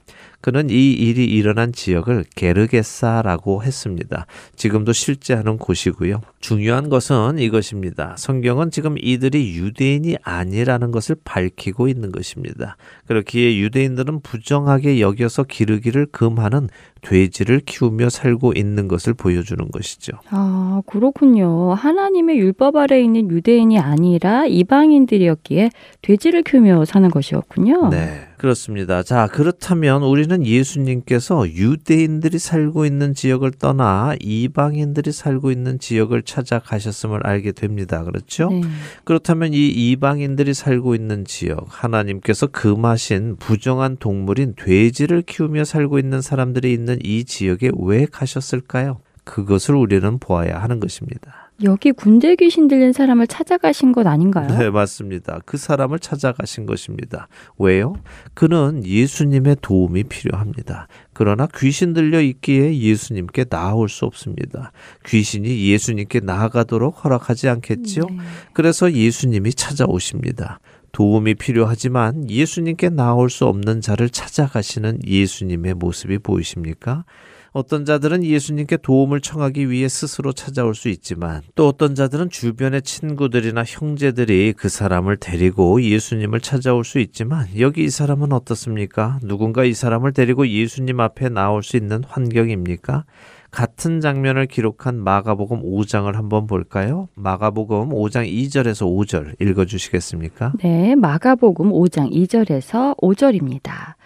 [0.47, 4.27] 그는 이 일이 일어난 지역을 게르게사라고 했습니다.
[4.55, 6.21] 지금도 실제 하는 곳이고요.
[6.39, 8.15] 중요한 것은 이것입니다.
[8.17, 12.77] 성경은 지금 이들이 유대인이 아니라는 것을 밝히고 있는 것입니다.
[13.07, 16.69] 그렇기에 유대인들은 부정하게 여겨서 기르기를 금하는
[17.01, 20.13] 돼지를 키우며 살고 있는 것을 보여주는 것이죠.
[20.29, 21.73] 아, 그렇군요.
[21.73, 25.71] 하나님의 율법 아래 있는 유대인이 아니라 이방인들이었기에
[26.01, 27.89] 돼지를 키우며 사는 것이었군요.
[27.89, 29.01] 네, 그렇습니다.
[29.01, 37.53] 자, 그렇다면 우리는 예수님께서 유대인들이 살고 있는 지역을 떠나 이방인들이 살고 있는 지역을 찾아가셨음을 알게
[37.53, 38.03] 됩니다.
[38.03, 38.49] 그렇죠?
[38.49, 38.61] 네.
[39.03, 46.71] 그렇다면 이 이방인들이 살고 있는 지역, 하나님께서 금하신 부정한 동물인 돼지를 키우며 살고 있는 사람들이
[46.71, 48.99] 있는 이 지역에 왜 가셨을까요?
[49.23, 51.46] 그것을 우리는 보아야 하는 것입니다.
[51.63, 54.47] 여기 군대 귀신 들린 사람을 찾아가신 것 아닌가요?
[54.47, 55.39] 네, 맞습니다.
[55.45, 57.27] 그 사람을 찾아가신 것입니다.
[57.57, 57.95] 왜요?
[58.35, 60.87] 그는 예수님의 도움이 필요합니다.
[61.13, 64.71] 그러나 귀신 들려 있기에 예수님께 나아올 수 없습니다.
[65.05, 68.03] 귀신이 예수님께 나아가도록 허락하지 않겠지요?
[68.03, 68.17] 네.
[68.53, 70.59] 그래서 예수님이 찾아오십니다.
[70.91, 77.03] 도움이 필요하지만 예수님께 나올 수 없는 자를 찾아가시는 예수님의 모습이 보이십니까?
[77.51, 83.63] 어떤 자들은 예수님께 도움을 청하기 위해 스스로 찾아올 수 있지만 또 어떤 자들은 주변의 친구들이나
[83.65, 89.19] 형제들이 그 사람을 데리고 예수님을 찾아올 수 있지만 여기 이 사람은 어떻습니까?
[89.23, 93.05] 누군가 이 사람을 데리고 예수님 앞에 나올 수 있는 환경입니까?
[93.49, 97.07] 같은 장면을 기록한 마가복음 5장을 한번 볼까요?
[97.15, 100.53] 마가복음 5장 2절에서 5절 읽어 주시겠습니까?
[100.61, 103.96] 네, 마가복음 5장 2절에서 5절입니다.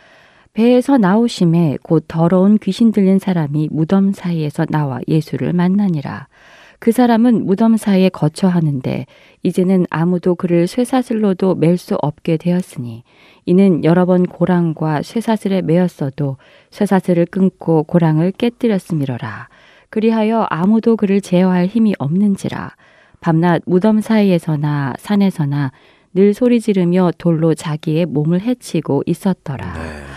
[0.53, 6.27] 배에서 나오심에 곧 더러운 귀신 들린 사람이 무덤 사이에서 나와 예수를 만나니라.
[6.79, 9.05] 그 사람은 무덤 사이에 거처 하는데
[9.43, 13.03] 이제는 아무도 그를 쇠사슬로도 맬 수 없게 되었으니
[13.45, 16.37] 이는 여러 번 고랑과 쇠사슬에 매었어도
[16.71, 19.47] 쇠사슬을 끊고 고랑을 깨뜨렸음이로라.
[19.89, 22.75] 그리하여 아무도 그를 제어할 힘이 없는지라.
[23.19, 25.71] 밤낮 무덤 사이에서나 산에서나
[26.13, 29.73] 늘 소리 지르며 돌로 자기의 몸을 해치고 있었더라.
[29.73, 30.10] 네.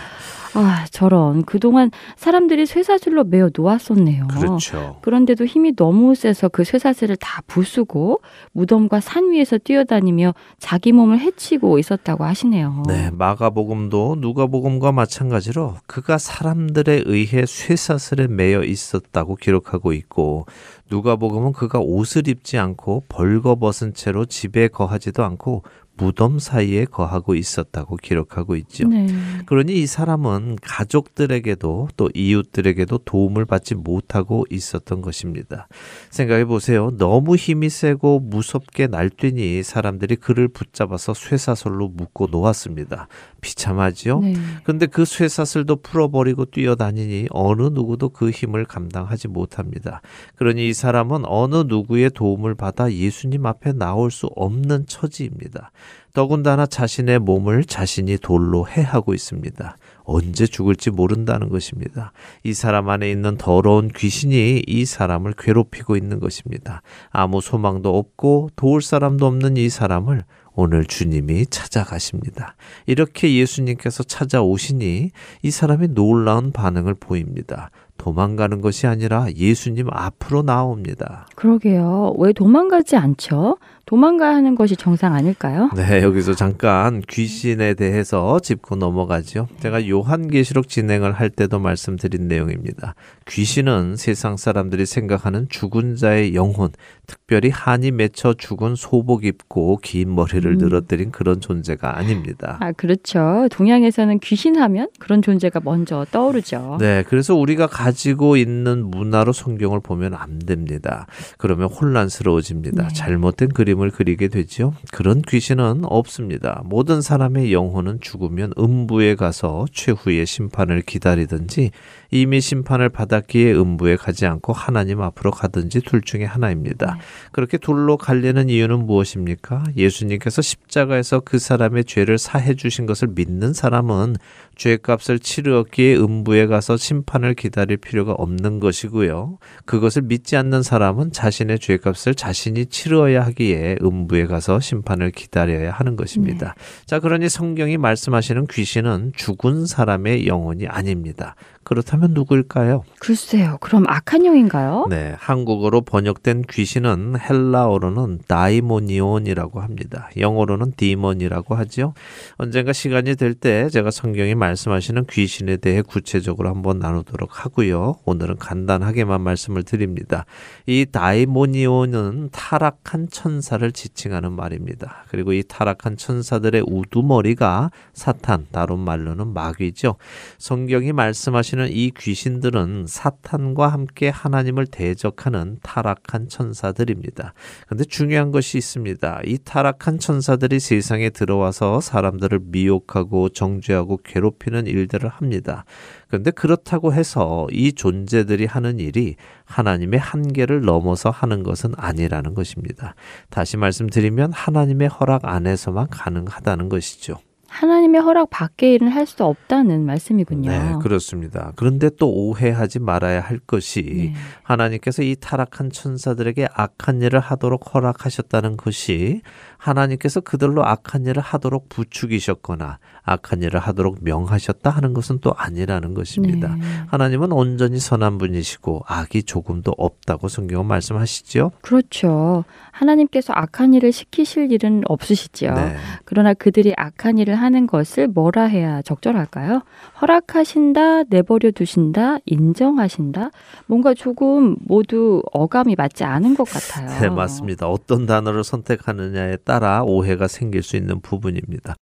[0.55, 1.43] 아, 저런.
[1.43, 4.27] 그동안 사람들이 쇠사슬로 매어 놓았었네요.
[4.27, 4.97] 그렇죠.
[5.01, 8.21] 그런데도 힘이 너무 세서 그 쇠사슬을 다 부수고
[8.53, 12.83] 무덤과 산 위에서 뛰어다니며 자기 몸을 해치고 있었다고 하시네요.
[12.87, 20.45] 네, 마가복음도 누가복음과 마찬가지로 그가 사람들에 의해 쇠사슬에 매여 있었다고 기록하고 있고
[20.89, 25.63] 누가복음은 그가 옷을 입지 않고 벌거벗은 채로 집에 거하지도 않고
[25.97, 28.87] 무덤 사이에 거하고 있었다고 기록하고 있죠.
[28.87, 29.07] 네.
[29.45, 35.67] 그러니 이 사람은 가족들에게도 또 이웃들에게도 도움을 받지 못하고 있었던 것입니다.
[36.09, 36.91] 생각해 보세요.
[36.97, 43.07] 너무 힘이 세고 무섭게 날뛰니 사람들이 그를 붙잡아서 쇠사슬로 묶고 놓았습니다.
[43.41, 44.19] 비참하지요?
[44.19, 44.33] 네.
[44.63, 50.01] 근데 그 쇠사슬도 풀어버리고 뛰어다니니 어느 누구도 그 힘을 감당하지 못합니다.
[50.35, 55.71] 그러니 이 사람은 어느 누구의 도움을 받아 예수님 앞에 나올 수 없는 처지입니다.
[56.15, 59.77] 더군다나 자신의 몸을 자신이 돌로 해하고 있습니다.
[60.05, 62.13] 언제 죽을지 모른다는 것입니다.
[62.43, 66.81] 이 사람 안에 있는 더러운 귀신이 이 사람을 괴롭히고 있는 것입니다.
[67.09, 72.55] 아무 소망도 없고 도울 사람도 없는 이 사람을 오늘 주님이 찾아가십니다.
[72.85, 75.11] 이렇게 예수님께서 찾아오시니
[75.41, 77.71] 이 사람이 놀라운 반응을 보입니다.
[77.97, 81.27] 도망가는 것이 아니라 예수님 앞으로 나옵니다.
[81.35, 82.15] 그러게요.
[82.17, 83.57] 왜 도망가지 않죠?
[83.85, 85.69] 도망가야 하는 것이 정상 아닐까요?
[85.75, 89.47] 네, 여기서 잠깐 귀신에 대해서 짚고 넘어가죠.
[89.59, 92.95] 제가 요한계시록 진행을 할 때도 말씀드린 내용입니다.
[93.27, 96.69] 귀신은 세상 사람들이 생각하는 죽은 자의 영혼,
[97.05, 100.57] 특별히 한이 맺혀 죽은 소복 입고 긴 머리를 음.
[100.57, 102.57] 늘어뜨린 그런 존재가 아닙니다.
[102.61, 103.47] 아, 그렇죠.
[103.51, 106.77] 동양에서는 귀신하면 그런 존재가 먼저 떠오르죠.
[106.79, 111.05] 네, 그래서 우리가 가지고 있는 문화로 성경을 보면 안 됩니다.
[111.37, 112.87] 그러면 혼란스러워집니다.
[112.87, 112.93] 네.
[112.93, 114.73] 잘못된 그림 을 그리게 되지요.
[114.91, 116.61] 그런 귀신은 없습니다.
[116.65, 121.71] 모든 사람의 영혼은 죽으면 음부에 가서 최후의 심판을 기다리든지
[122.11, 126.97] 이미 심판을 받았기에 음부에 가지 않고 하나님 앞으로 가든지 둘 중에 하나입니다.
[127.31, 129.63] 그렇게 둘로 갈리는 이유는 무엇입니까?
[129.75, 134.15] 예수님께서 십자가에서 그 사람의 죄를 사해 주신 것을 믿는 사람은
[134.55, 139.37] 죄값을 치르었기에 음부에 가서 심판을 기다릴 필요가 없는 것이고요.
[139.65, 146.55] 그것을 믿지 않는 사람은 자신의 죄값을 자신이 치르어야 하기에 음부에 가서 심판을 기다려야 하는 것입니다.
[146.85, 151.35] 자, 그러니 성경이 말씀하시는 귀신은 죽은 사람의 영혼이 아닙니다.
[151.65, 152.83] 그렇다면 누구일까요?
[152.99, 153.57] 글쎄요.
[153.59, 154.85] 그럼 악한 영인가요?
[154.89, 160.09] 네, 한국어로 번역된 귀신은 헬라어로는 다이모니온이라고 합니다.
[160.17, 161.93] 영어로는 디몬이라고 하지요.
[162.37, 167.95] 언젠가 시간이 될 때 제가 성경이 말씀하시는 귀신에 대해 구체적으로 한번 나누도록 하고요.
[168.05, 170.25] 오늘은 간단하게만 말씀을 드립니다.
[170.65, 175.03] 이 다이모니온은 타락한 천사를 지칭하는 말입니다.
[175.09, 179.95] 그리고 이 타락한 천사들의 우두머리가 사탄, 다른 말로는 마귀죠.
[180.37, 187.33] 성경이 말씀하 시는 이 귀신들은 사탄과 함께 하나님을 대적하는 타락한 천사들입니다.
[187.67, 189.21] 근데 중요한 것이 있습니다.
[189.25, 195.63] 이 타락한 천사들이 세상에 들어와서 사람들을 미혹하고 정죄하고 괴롭히는 일들을 합니다.
[196.07, 202.95] 그런데 그렇다고 해서 이 존재들이 하는 일이 하나님의 한계를 넘어서 하는 것은 아니라는 것입니다.
[203.29, 207.17] 다시 말씀드리면 하나님의 허락 안에서만 가능하다는 것이죠.
[207.55, 210.49] 하나님의 허락 밖의 일은 할 수 없다는 말씀이군요.
[210.49, 211.53] 네, 그렇습니다.
[211.55, 214.13] 그런데 또 오해하지 말아야 할 것이 네.
[214.41, 219.21] 하나님께서 이 타락한 천사들에게 악한 일을 하도록 허락하셨다는 것이
[219.65, 226.55] 하나님께서 그들로 악한 일을 하도록 부추기셨거나 악한 일을 하도록 명하셨다 하는 것은 또 아니라는 것입니다.
[226.55, 226.61] 네.
[226.87, 231.51] 하나님은 온전히 선한 분이시고 악이 조금도 없다고 성경은 말씀하시죠.
[231.61, 232.45] 그렇죠.
[232.71, 235.53] 하나님께서 악한 일을 시키실 일은 없으시죠.
[235.53, 235.75] 네.
[236.03, 239.61] 그러나 그들이 악한 일을 하는 것을 뭐라 해야 적절할까요?
[240.01, 243.31] 허락하신다, 내버려 두신다, 인정하신다.
[243.65, 246.99] 뭔가 조금 모두 어감이 맞지 않은 것 같아요.
[246.99, 247.67] 네, 맞습니다.
[247.67, 251.75] 어떤 단어를 선택하느냐에 따라 오해가 생길 수 있는 부분입니다.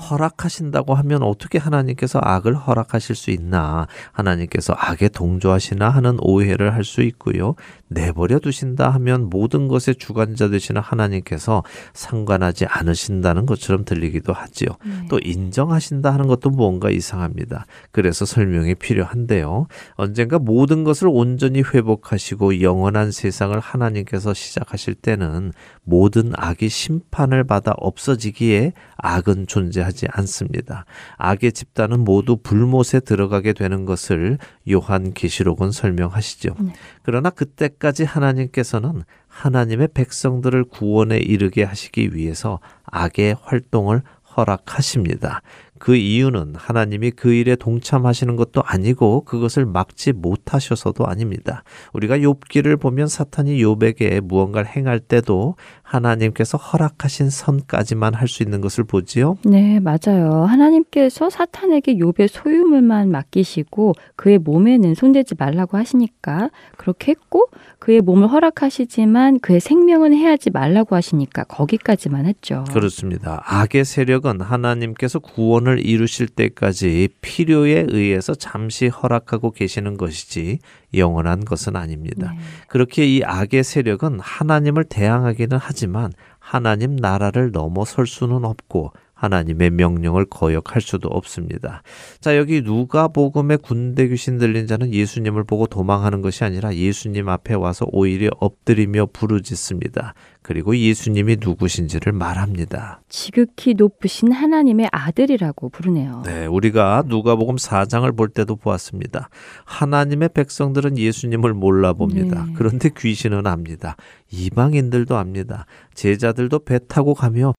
[0.00, 3.86] 허락하신다고 하면 어떻게 하나님께서 악을 허락하실 수 있나?
[4.12, 7.54] 하나님께서 악에 동조하시나 하는 오해를 할 수 있고요.
[7.88, 14.68] 내버려 두신다 하면 모든 것의 주관자 되시는 하나님께서 상관하지 않으신다는 것처럼 들리기도 하지요.
[14.84, 15.06] 네.
[15.08, 17.66] 또 인정하신다 하는 것도 무언가 이상합니다.
[17.90, 19.66] 그래서 설명이 필요한데요.
[19.94, 28.72] 언젠가 모든 것을 온전히 회복하시고 영원한 세상을 하나님께서 시작하실 때는 모든 악이 심판을 받아 없어지기에
[28.96, 30.84] 악은 존재하지 않습니다.
[31.16, 34.38] 악의 집단은 모두 불못에 들어가게 되는 것을
[34.70, 36.54] 요한 계시록은 설명하시죠.
[36.60, 36.72] 네.
[37.02, 44.02] 그러나 그때까지 하나님께서는 하나님의 백성들을 구원에 이르게 하시기 위해서 악의 활동을
[44.36, 45.42] 허락하십니다.
[45.78, 51.64] 그 이유는 하나님이 그 일에 동참하시는 것도 아니고 그것을 막지 못하셔서도 아닙니다.
[51.94, 55.56] 우리가 욥기를 보면 사탄이 욥에게 무언가를 행할 때도
[55.90, 59.38] 하나님께서 허락하신 선까지만 할 수 있는 것을 보지요.
[59.44, 60.44] 네, 맞아요.
[60.44, 67.48] 하나님께서 사탄에게 욥의 소유물만 맡기시고 그의 몸에는 손대지 말라고 하시니까 그렇게 했고
[67.80, 72.64] 그의 몸을 허락하시지만 그의 생명은 해하지 말라고 하시니까 거기까지만 했죠.
[72.72, 73.42] 그렇습니다.
[73.46, 80.60] 악의 세력은 하나님께서 구원을 이루실 때까지 필요에 의해서 잠시 허락하고 계시는 것이지
[80.94, 82.32] 영원한 것은 아닙니다.
[82.32, 82.38] 네.
[82.68, 90.80] 그렇게 이 악의 세력은 하나님을 대항하기는 하지만 하나님 나라를 넘어설 수는 없고 하나님의 명령을 거역할
[90.80, 91.82] 수도 없습니다.
[92.20, 97.86] 자, 여기 누가복음의 군대 귀신 들린 자는 예수님을 보고 도망하는 것이 아니라 예수님 앞에 와서
[97.92, 100.14] 오히려 엎드리며 부르짖습니다.
[100.40, 103.02] 그리고 예수님이 누구신지를 말합니다.
[103.10, 106.22] 지극히 높으신 하나님의 아들이라고 부르네요.
[106.24, 109.28] 네, 우리가 누가복음 4장을 볼 때도 보았습니다.
[109.66, 112.46] 하나님의 백성들은 예수님을 몰라 봅니다.
[112.46, 112.52] 네.
[112.56, 113.96] 그런데 귀신은 압니다.
[114.32, 115.66] 이방인들도 압니다.
[115.92, 117.52] 제자들도 배 타고 가며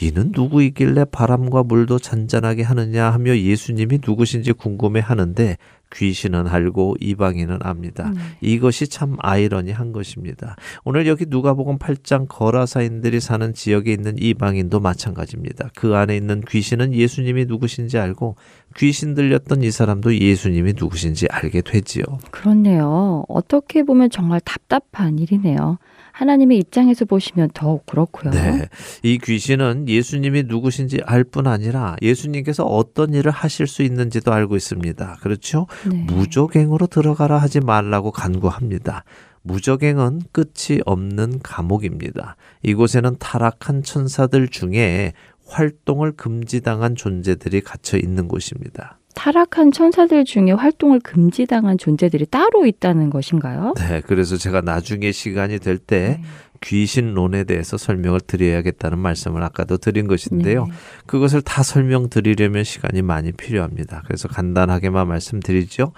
[0.00, 5.56] 이는 누구이길래 바람과 물도 잔잔하게 하느냐 하며 예수님이 누구신지 궁금해 하는데
[5.92, 8.10] 귀신은 알고 이방인은 압니다.
[8.10, 8.20] 네.
[8.40, 10.56] 이것이 참 아이러니한 것입니다.
[10.84, 15.70] 오늘 여기 누가복음 8장 거라사인들이 사는 지역에 있는 이방인도 마찬가지입니다.
[15.76, 18.34] 그 안에 있는 귀신은 예수님이 누구신지 알고
[18.76, 22.02] 귀신 들렸던 이 사람도 예수님이 누구신지 알게 되지요.
[22.32, 23.24] 그렇네요.
[23.28, 25.78] 어떻게 보면 정말 답답한 일이네요.
[26.14, 28.30] 하나님의 입장에서 보시면 더욱 그렇고요.
[28.30, 28.68] 네.
[29.02, 35.16] 이 귀신은 예수님이 누구신지 알 뿐 아니라 예수님께서 어떤 일을 하실 수 있는지도 알고 있습니다.
[35.22, 35.66] 그렇죠?
[35.90, 36.04] 네.
[36.06, 39.04] 무적행으로 들어가라 하지 말라고 간구합니다.
[39.42, 42.36] 무적행은 끝이 없는 감옥입니다.
[42.62, 45.14] 이곳에는 타락한 천사들 중에
[45.46, 48.98] 활동을 금지당한 존재들이 갇혀 있는 곳입니다.
[49.14, 53.74] 타락한 천사들 중에 활동을 금지당한 존재들이 따로 있다는 것인가요?
[53.76, 56.20] 네, 그래서 제가 나중에 시간이 될때
[56.60, 60.64] 귀신론에 대해서 설명을 드려야겠다는 말씀을 아까도 드린 것인데요.
[60.64, 60.72] 네.
[61.06, 64.02] 그것을 다 설명드리려면 시간이 많이 필요합니다.
[64.06, 65.92] 그래서 간단하게만 말씀드리죠.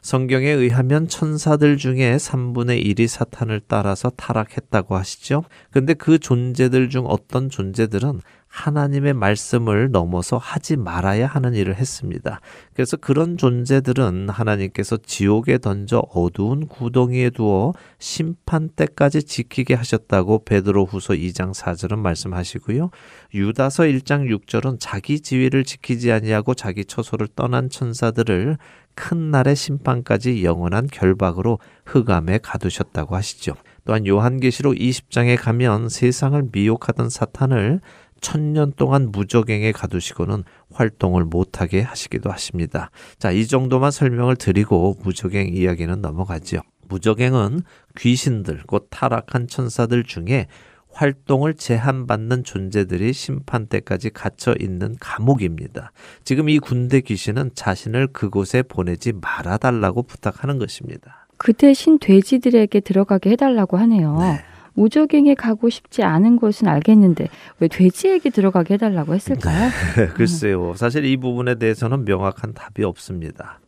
[0.00, 5.44] 성경에 의하면 천사들 중에 3분의 1이 사탄을 따라서 타락했다고 하시죠.
[5.70, 8.20] 근데 그 존재들 중 어떤 존재들은
[8.52, 12.40] 하나님의 말씀을 넘어서 하지 말아야 하는 일을 했습니다.
[12.74, 21.14] 그래서 그런 존재들은 하나님께서 지옥에 던져 어두운 구덩이에 두어 심판 때까지 지키게 하셨다고 베드로 후서
[21.14, 22.90] 2장 4절은 말씀하시고요.
[23.32, 28.58] 유다서 1장 6절은 자기 지위를 지키지 아니하고 자기 처소를 떠난 천사들을
[28.94, 33.54] 큰 날의 심판까지 영원한 결박으로 흑암에 가두셨다고 하시죠.
[33.84, 37.80] 또한 요한계시록 20장에 가면 세상을 미혹하던 사탄을
[38.22, 42.90] 천년 동안 무적행에 가두시고는 활동을 못하게 하시기도 하십니다.
[43.18, 46.62] 자, 이 정도만 설명을 드리고 무적행 이야기는 넘어가지요.
[46.88, 47.62] 무적행은
[47.98, 50.46] 귀신들, 곧 타락한 천사들 중에
[50.92, 55.90] 활동을 제한받는 존재들이 심판 때까지 갇혀 있는 감옥입니다.
[56.22, 61.26] 지금 이 군대 귀신은 자신을 그곳에 보내지 말아달라고 부탁하는 것입니다.
[61.38, 64.18] 그 대신 돼지들에게 들어가게 해달라고 하네요.
[64.18, 64.44] 네.
[64.74, 67.28] 무적행에 가고 싶지 않은 것은 알겠는데
[67.60, 69.70] 왜 돼지에게 들어가게 해달라고 했을까요?
[70.14, 70.74] 글쎄요.
[70.74, 73.60] 사실 이 부분에 대해서는 명확한 답이 없습니다.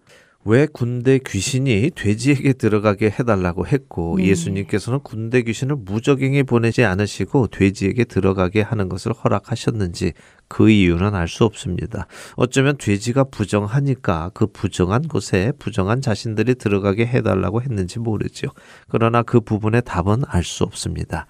[0.47, 4.26] 왜 군대 귀신이 돼지에게 들어가게 해달라고 했고 네.
[4.26, 10.12] 예수님께서는 군대 귀신을 무적행에 보내지 않으시고 돼지에게 들어가게 하는 것을 허락하셨는지
[10.49, 12.07] 그 이유는 알 수 없습니다.
[12.36, 18.49] 어쩌면 돼지가 부정하니까 그 부정한 곳에 부정한 자신들이 들어가게 해달라고 했는지 모르죠.
[18.88, 21.26] 그러나 그 부분의 답은 알 수 없습니다.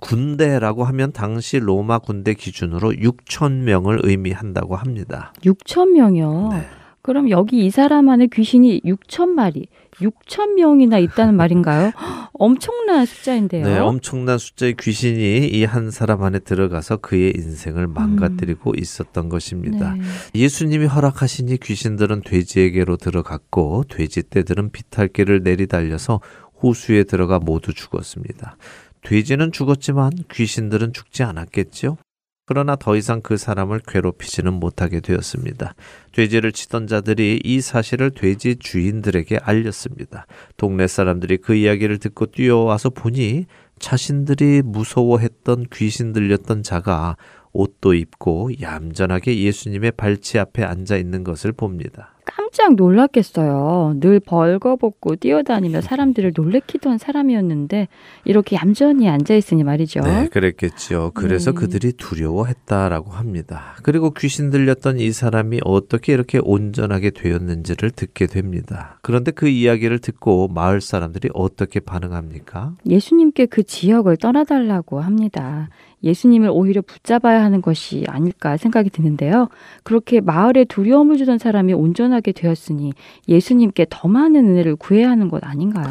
[0.00, 5.32] 군대라고 하면 당시 로마 군대 기준으로 6천 명을 의미한다고 합니다.
[5.42, 6.48] 6천 명이요.
[6.52, 6.66] 네.
[7.06, 9.68] 그럼 여기 이 사람 안에 귀신이 6천 마리,
[10.00, 11.92] 6천 명이나 있다는 말인가요?
[12.34, 13.64] 엄청난 숫자인데요.
[13.64, 19.94] 네, 엄청난 숫자의 귀신이 이 한 사람 안에 들어가서 그의 인생을 망가뜨리고 있었던 것입니다.
[19.94, 20.00] 네.
[20.34, 26.20] 예수님이 허락하시니 귀신들은 돼지에게로 들어갔고 돼지 떼들은 비탈길을 내리달려서
[26.60, 28.56] 호수에 들어가 모두 죽었습니다.
[29.02, 31.98] 돼지는 죽었지만 귀신들은 죽지 않았겠죠?
[32.46, 35.74] 그러나 더 이상 그 사람을 괴롭히지는 못하게 되었습니다.
[36.12, 40.26] 돼지를 치던 자들이 이 사실을 돼지 주인들에게 알렸습니다.
[40.56, 43.46] 동네 사람들이 그 이야기를 듣고 뛰어와서 보니
[43.80, 47.16] 자신들이 무서워했던 귀신 들렸던 자가
[47.52, 52.14] 옷도 입고 얌전하게 예수님의 발치 앞에 앉아 있는 것을 봅니다.
[52.56, 53.96] 깜짝 놀랐겠어요.
[54.00, 57.86] 늘 벌거벗고 뛰어다니며 사람들을 놀래키던 사람이었는데
[58.24, 60.00] 이렇게 얌전히 앉아 있으니 말이죠.
[60.00, 61.10] 네, 그랬겠죠.
[61.12, 61.58] 그래서 네.
[61.58, 63.74] 그들이 두려워했다라고 합니다.
[63.82, 69.00] 그리고 귀신 들렸던 이 사람이 어떻게 이렇게 온전하게 되었는지를 듣게 됩니다.
[69.02, 72.76] 그런데 그 이야기를 듣고 마을 사람들이 어떻게 반응합니까?
[72.86, 75.68] 예수님께 그 지역을 떠나달라고 합니다.
[76.02, 79.48] 예수님을 오히려 붙잡아야 하는 것이 아닐까 생각이 드는데요.
[79.82, 82.92] 그렇게 마을에 두려움을 주던 사람이 온전하게 되었 으니
[83.28, 85.86] 예수님께 더 많은 은혜를 구해야 하는 것 아닌가요?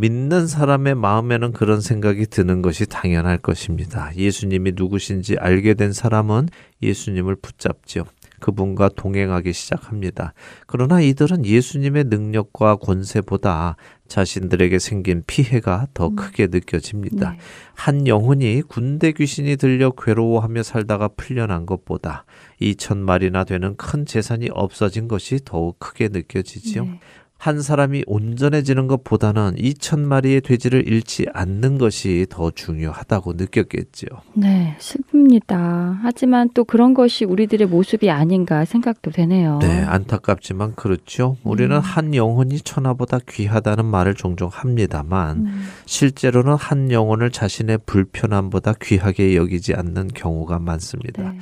[0.00, 4.10] 믿는 사람의 마음에는 그런 생각이 드는 것이 당연할 것입니다.
[4.16, 6.48] 예수님이 누구신지 알게 된 사람은
[6.82, 8.04] 예수님을 붙잡지요.
[8.40, 10.34] 그분과 동행하기 시작합니다.
[10.66, 13.76] 그러나 이들은 예수님의 능력과 권세보다
[14.08, 17.30] 자신들에게 생긴 피해가 더 크게 느껴집니다.
[17.30, 17.38] 네.
[17.74, 22.24] 한 영혼이 군대 귀신이 들려 괴로워하며 살다가 풀려난 것보다
[22.60, 26.84] 2천 마리나 되는 큰 재산이 없어진 것이 더욱 크게 느껴지지요.
[26.84, 27.00] 네.
[27.40, 34.10] 한 사람이 온전해지는 것보다는 2천 마리의 돼지를 잃지 않는 것이 더 중요하다고 느꼈겠지요.
[34.34, 36.00] 네, 슬픕니다.
[36.02, 39.58] 하지만 또 그런 것이 우리들의 모습이 아닌가 생각도 되네요.
[39.62, 41.38] 네, 안타깝지만 그렇죠.
[41.42, 41.80] 우리는 음.
[41.80, 49.72] 한 영혼이 천하보다 귀하다는 말을 종종 합니다만 음, 실제로는 한 영혼을 자신의 불편함보다 귀하게 여기지
[49.72, 51.22] 않는 경우가 많습니다.
[51.32, 51.38] 네.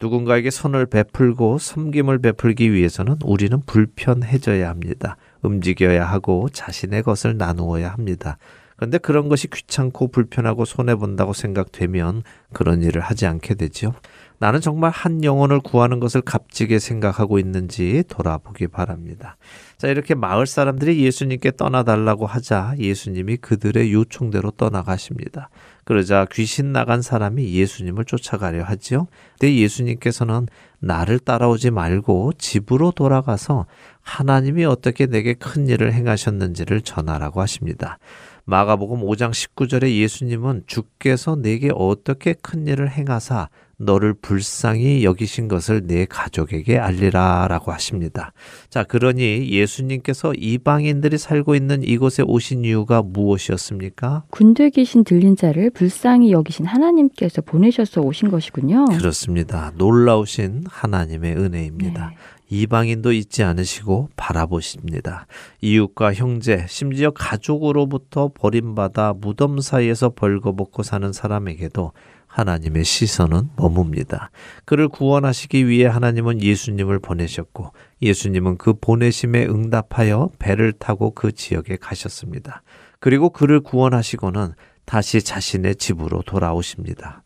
[0.00, 5.16] 누군가에게 선을 베풀고 섬김을 베풀기 위해서는 우리는 불편해져야 합니다.
[5.42, 8.38] 움직여야 하고 자신의 것을 나누어야 합니다.
[8.76, 12.22] 그런데 그런 것이 귀찮고 불편하고 손해본다고 생각되면
[12.52, 13.92] 그런 일을 하지 않게 되죠.
[14.40, 19.36] 나는 정말 한 영혼을 구하는 것을 값지게 생각하고 있는지 돌아보기 바랍니다.
[19.78, 25.50] 자, 이렇게 마을 사람들이 예수님께 떠나달라고 하자 예수님이 그들의 요청대로 떠나가십니다.
[25.84, 29.08] 그러자 귀신 나간 사람이 예수님을 쫓아가려 하지요.
[29.38, 30.46] 근데 예수님께서는
[30.80, 33.66] 나를 따라오지 말고 집으로 돌아가서
[34.02, 37.98] 하나님이 어떻게 내게 큰 일을 행하셨는지를 전하라고 하십니다.
[38.44, 46.04] 마가복음 5장 19절에 예수님은 주께서 내게 어떻게 큰 일을 행하사 너를 불쌍히 여기신 것을 내
[46.04, 48.32] 가족에게 알리라라고 하십니다.
[48.68, 54.24] 자, 그러니 예수님께서 이방인들이 살고 있는 이곳에 오신 이유가 무엇이었습니까?
[54.30, 58.84] 군대 귀신 들린 자를 불쌍히 여기신 하나님께서 보내셔서 오신 것이군요.
[58.86, 59.72] 그렇습니다.
[59.76, 62.08] 놀라우신 하나님의 은혜입니다.
[62.08, 62.16] 네.
[62.50, 65.26] 이방인도 잊지 않으시고 바라보십니다.
[65.60, 71.92] 이웃과 형제, 심지어 가족으로부터 버림받아 무덤 사이에서 벌거벗고 사는 사람에게도
[72.38, 74.28] 하나님의 시선은 머뭅니다.
[74.64, 82.62] 그를 구원하시기 위해 하나님은 예수님을 보내셨고 예수님은 그 보내심에 응답하여 배를 타고 그 지역에 가셨습니다.
[83.00, 84.52] 그리고 그를 구원하시고는
[84.84, 87.22] 다시 자신의 집으로 돌아오십니다.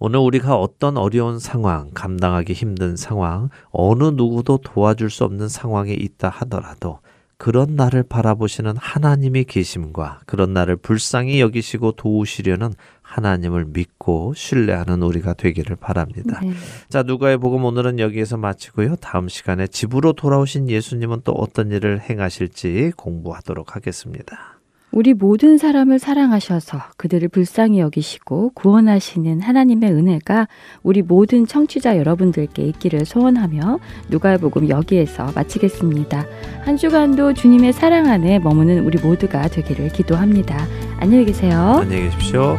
[0.00, 6.30] 오늘 우리가 어떤 어려운 상황, 감당하기 힘든 상황, 어느 누구도 도와줄 수 없는 상황에 있다
[6.30, 7.00] 하더라도
[7.36, 12.72] 그런 나를 바라보시는 하나님의 계심과 그런 나를 불쌍히 여기시고 도우시려는
[13.04, 16.40] 하나님을 믿고 신뢰하는 우리가 되기를 바랍니다.
[16.42, 16.52] 네.
[16.88, 18.96] 자, 누가의 복음 오늘은 여기에서 마치고요.
[18.96, 24.54] 다음 시간에 집으로 돌아오신 예수님은 또 어떤 일을 행하실지 공부하도록 하겠습니다.
[24.94, 30.46] 우리 모든 사람을 사랑하셔서 그들을 불쌍히 여기시고 구원하시는 하나님의 은혜가
[30.84, 36.26] 우리 모든 청취자 여러분들께 있기를 소원하며 누가복음 여기에서 마치겠습니다.
[36.64, 40.64] 한 주간도 주님의 사랑 안에 머무는 우리 모두가 되기를 기도합니다.
[41.00, 41.78] 안녕히 계세요.
[41.80, 42.58] 안녕히 계십시오.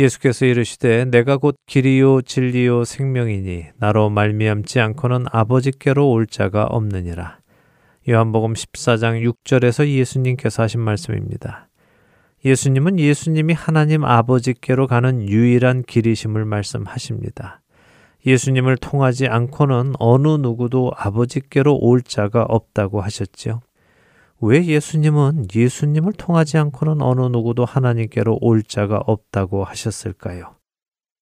[0.00, 7.38] 예수께서 이르시되 내가 곧 길이요 진리요 생명이니 나로 말미암지 않고는 아버지께로 올 자가 없느니라.
[8.08, 11.68] 요한복음 14장 6절에서 예수님께서 하신 말씀입니다.
[12.44, 17.60] 예수님은 예수님이 하나님 아버지께로 가는 유일한 길이심을 말씀하십니다.
[18.24, 23.60] 예수님을 통하지 않고는 어느 누구도 아버지께로 올 자가 없다고 하셨지요.
[24.40, 30.54] 왜 예수님은 예수님을 통하지 않고는 어느 누구도 하나님께로 올 자가 없다고 하셨을까요?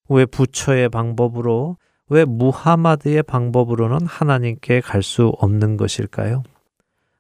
[0.08, 1.76] 왜 부처의 방법으로,
[2.08, 6.42] 왜 무하마드의 방법으로는 하나님께 갈 수 없는 것일까요?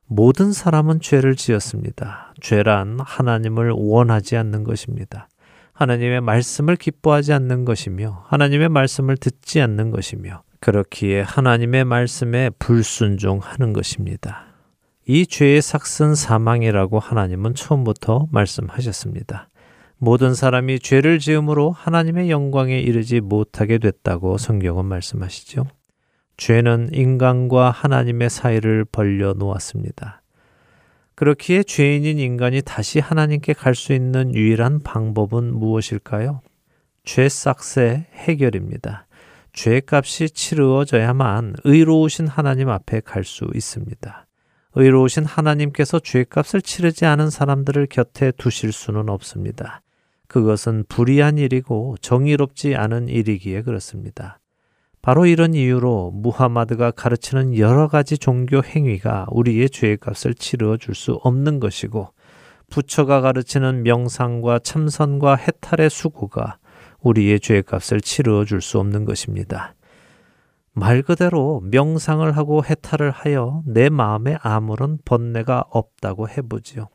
[0.06, 2.32] 모든 사람은 죄를 지었습니다.
[2.40, 5.28] 죄란 하나님을 원하지 않는 것입니다.
[5.74, 14.47] 하나님의 말씀을 기뻐하지 않는 것이며, 하나님의 말씀을 듣지 않는 것이며, 그렇기에 하나님의 말씀에 불순종하는 것입니다.
[15.10, 19.48] 이 죄의 삭은 사망이라고 하나님은 처음부터 말씀하셨습니다.
[19.96, 25.64] 모든 사람이 죄를 지음으로 하나님의 영광에 이르지 못하게 됐다고 성경은 말씀하시죠.
[26.36, 30.20] 죄는 인간과 하나님의 사이를 벌려 놓았습니다.
[31.14, 36.42] 그렇기에 죄인인 인간이 다시 하나님께 갈 수 있는 유일한 방법은 무엇일까요?
[37.04, 39.06] 죄 삭세 해결입니다.
[39.54, 44.27] 죄값이 치루어져야만 의로우신 하나님 앞에 갈 수 있습니다.
[44.80, 49.82] 의로우신 하나님께서 죄값을 치르지 않은 사람들을 곁에 두실 수는 없습니다.
[50.28, 54.38] 그것은 불의한 일이고 정의롭지 않은 일이기에 그렇습니다.
[55.02, 61.58] 바로 이런 이유로 무하마드가 가르치는 여러 가지 종교 행위가 우리의 죄값을 치르어 줄 수 없는
[61.58, 62.12] 것이고
[62.70, 66.58] 부처가 가르치는 명상과 참선과 해탈의 수고가
[67.00, 69.74] 우리의 죄값을 치르어 줄 수 없는 것입니다.
[70.78, 76.88] 말 그대로 명상을 하고 해탈을 하여 내 마음에 아무런 번뇌가 없다고 해보지요.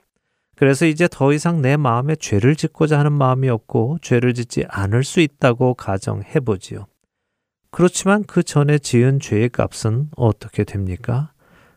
[0.56, 5.20] 그래서 이제 더 이상 내 마음에 죄를 짓고자 하는 마음이 없고 죄를 짓지 않을 수
[5.20, 6.86] 있다고 가정해보지요.
[7.72, 11.32] 그렇지만 그 전에 지은 죄의 값은 어떻게 됩니까?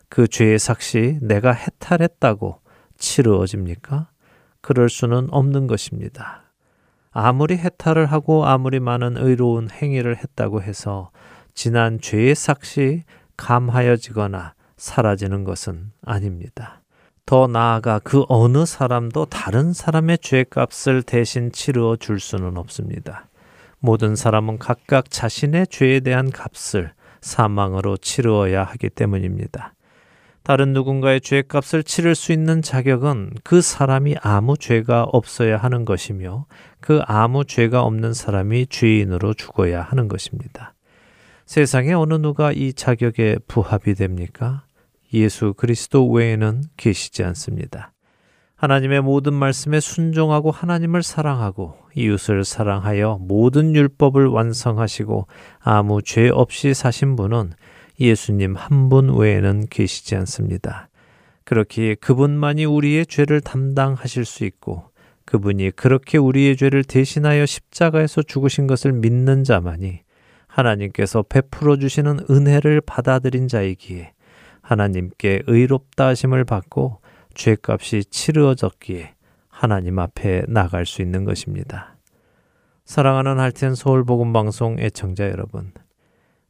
[0.09, 2.61] 그 죄의 삭시 내가 해탈했다고
[2.97, 4.09] 치루어집니까?
[4.61, 6.43] 그럴 수는 없는 것입니다.
[7.11, 11.09] 아무리 해탈을 하고 아무리 많은 의로운 행위를 했다고 해서
[11.57, 13.03] 지난 죄의 삭시
[13.35, 16.83] 감하여지거나 사라지는 것은 아닙니다.
[17.25, 23.27] 더 나아가 그 어느 사람도 다른 사람의 죄값을 대신 치르어 줄 수는 없습니다.
[23.79, 26.91] 모든 사람은 각각 자신의 죄에 대한 값을
[27.21, 29.73] 사망으로 치르어야 하기 때문입니다.
[30.43, 36.45] 다른 누군가의 죄값을 치를 수 있는 자격은 그 사람이 아무 죄가 없어야 하는 것이며
[36.81, 40.75] 그 아무 죄가 없는 사람이 죄인으로 죽어야 하는 것입니다.
[41.47, 44.65] 세상에 어느 누가 이 자격에 부합이 됩니까?
[45.13, 47.93] 예수 그리스도 외에는 계시지 않습니다.
[48.57, 55.27] 하나님의 모든 말씀에 순종하고 하나님을 사랑하고 이웃을 사랑하여 모든 율법을 완성하시고
[55.59, 57.53] 아무 죄 없이 사신 분은
[57.97, 60.89] 예수님 한 분 외에는 계시지 않습니다.
[61.45, 64.89] 그렇기에 그분만이 우리의 죄를 담당하실 수 있고
[65.23, 70.01] 그분이 그렇게 우리의 죄를 대신하여 십자가에서 죽으신 것을 믿는 자만이
[70.57, 74.13] 하나님께서 베풀어 주시는 은혜를 받아들인 자이기에
[74.61, 76.99] 하나님께 의롭다 하심을 받고
[77.35, 79.13] 죄값이 치르어졌기에
[79.47, 81.95] 하나님 앞에 나갈 수 있는 것입니다.
[82.85, 85.71] 사랑하는 할텐 서울 복음 방송 애청자 여러분.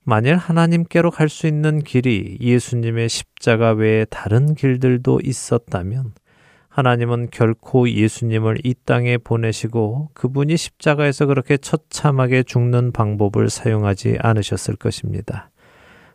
[0.03, 6.13] 만일 하나님께로 갈 수 있는 길이 예수님의 십자가 외에 다른 길들도 있었다면
[6.77, 15.49] 하나님은 결코 예수님을 이 땅에 보내시고 그분이 십자가에서 그렇게 처참하게 죽는 방법을 사용하지 않으셨을 것입니다.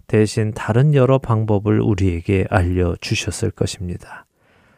[0.07, 4.27] 대신 다른 여러 방법을 우리에게 알려 주셨을 것입니다.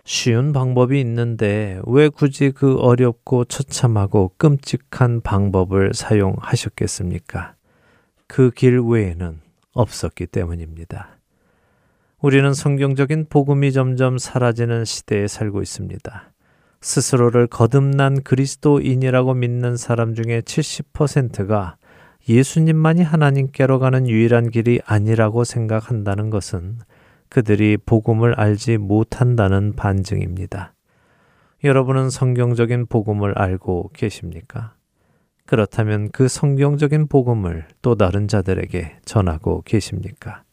[0.06, 7.56] 쉬운 방법이 있는데 왜 굳이 그 어렵고 처참하고 끔찍한 방법을 사용하셨겠습니까?
[8.26, 9.38] 그 길 외에는
[9.74, 11.13] 없었기 때문입니다.
[12.24, 16.32] 우리는 성경적인 복음이 점점 사라지는 시대에 살고 있습니다.
[16.80, 21.76] 스스로를 거듭난 그리스도인이라고 믿는 사람 중에 70%가
[22.26, 26.78] 예수님만이 하나님께로 가는 유일한 길이 아니라고 생각한다는 것은
[27.28, 30.72] 그들이 복음을 알지 못한다는 반증입니다.
[31.62, 34.72] 여러분은 성경적인 복음을 알고 계십니까?
[35.44, 40.44] 그렇다면 그 성경적인 복음을 또 다른 자들에게 전하고 계십니까?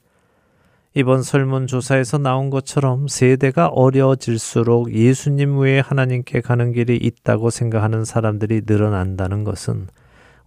[0.93, 9.45] 이번 설문조사에서 나온 것처럼 세대가 어려워질수록 예수님 외에 하나님께 가는 길이 있다고 생각하는 사람들이 늘어난다는
[9.45, 9.87] 것은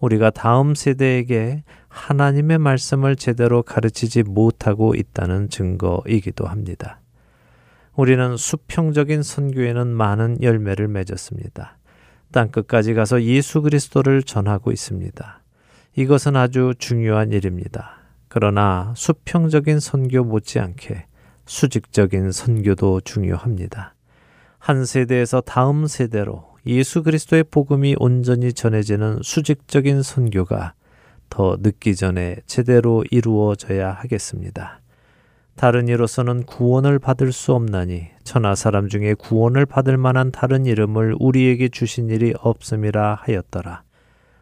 [0.00, 7.00] 우리가 다음 세대에게 하나님의 말씀을 제대로 가르치지 못하고 있다는 증거이기도 합니다.
[7.96, 11.78] 우리는 수평적인 선교에는 많은 열매를 맺었습니다.
[12.32, 15.40] 땅 끝까지 가서 예수 그리스도를 전하고 있습니다.
[15.96, 18.03] 이것은 아주 중요한 일입니다.
[18.36, 21.06] 그러나 수평적인 선교 못지않게
[21.46, 23.94] 수직적인 선교도 중요합니다.
[24.58, 30.74] 한 세대에서 다음 세대로 예수 그리스도의 복음이 온전히 전해지는 수직적인 선교가
[31.30, 34.80] 더 늦기 전에 제대로 이루어져야 하겠습니다.
[35.54, 41.68] 다른 이로서는 구원을 받을 수 없나니 천하 사람 중에 구원을 받을 만한 다른 이름을 우리에게
[41.68, 43.84] 주신 일이 없음이라 하였더라.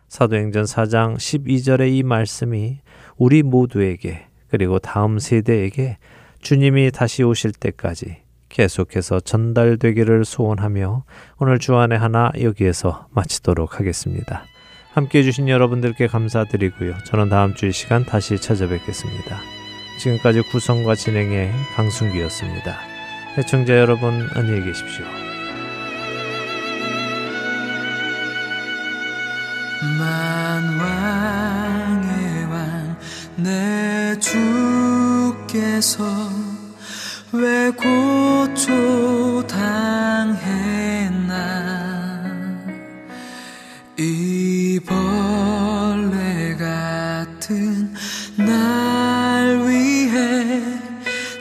[0.09, 2.81] 사도행전 4장 12절의 이 말씀이
[3.17, 5.99] 우리 모두에게 그리고 다음 세대에게
[6.41, 8.17] 주님이 다시 오실 때까지
[8.49, 11.05] 계속해서 전달되기를 소원하며
[11.39, 14.45] 오늘 주안의 하나 여기에서 마치도록 하겠습니다.
[14.93, 16.99] 함께 해주신 여러분들께 감사드리고요.
[17.07, 19.39] 저는 다음 주 이 시간 다시 찾아뵙겠습니다.
[19.99, 22.77] 지금까지 구성과 진행의 강순기였습니다.
[23.39, 25.32] 해청자 여러분 안녕히 계십시오.
[34.13, 36.05] 내 주께서
[37.33, 41.33] 왜 고초 당했나?
[43.97, 47.95] 이 벌레 같은
[48.37, 50.61] 날 위해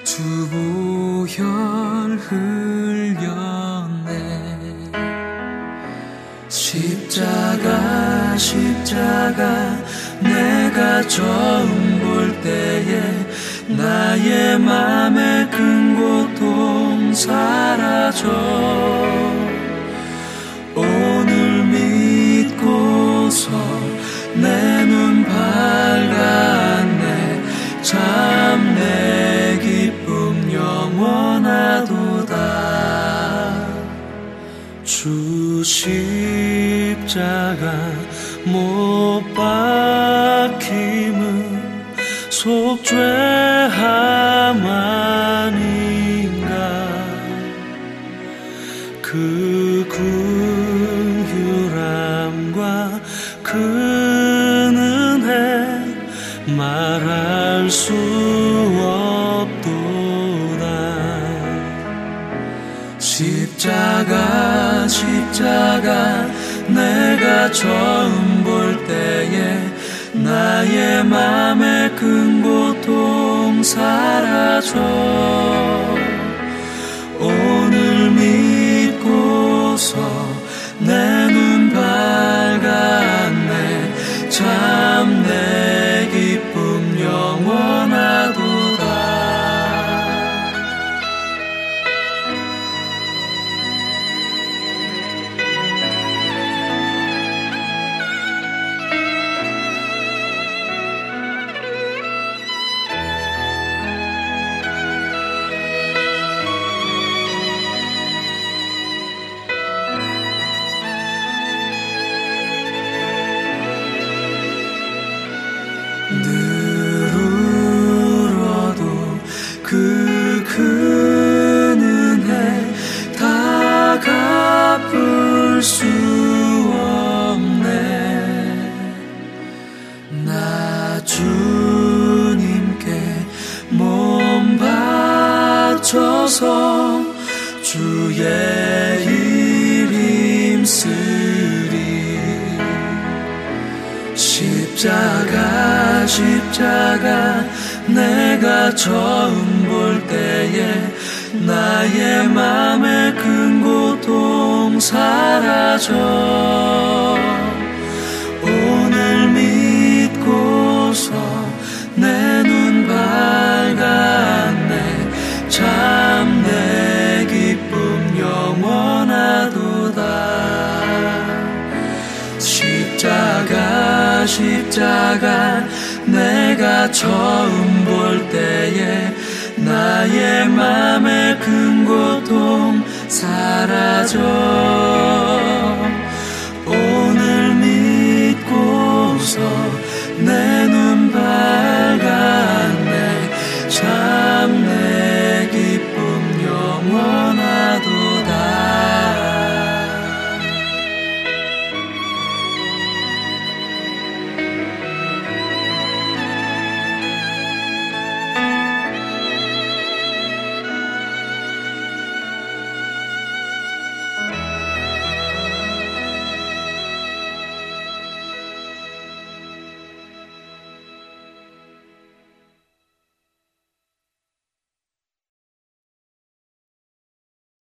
[0.05, 1.41] 주보혈
[2.19, 3.51] 흘렸네.
[6.47, 9.77] 십자가 십자가
[10.21, 11.90] 내가 처음 볼
[12.51, 13.01] 때에
[13.67, 18.27] 나의 맘의 큰 고통 사라져.
[20.75, 23.49] 오늘 믿고서
[24.35, 27.01] 내 눈 밝았네.
[27.81, 32.31] 참 내 기쁨 영원하도다.
[34.83, 36.01] 주 십자가
[38.45, 39.80] 못 박힘은
[42.41, 46.49] 속 죄함 아닌가?
[48.99, 49.85] 그
[51.69, 52.99] 긍휼함과
[53.43, 53.59] 그
[54.75, 55.29] 은혜
[56.57, 57.93] 말할 수
[59.45, 60.65] 없도다.
[62.97, 66.25] 십자가 십자가
[66.69, 69.61] 내가 처음 볼 때에
[70.13, 71.61] 나의 맘
[72.01, 74.79] 의큰 고통 사라져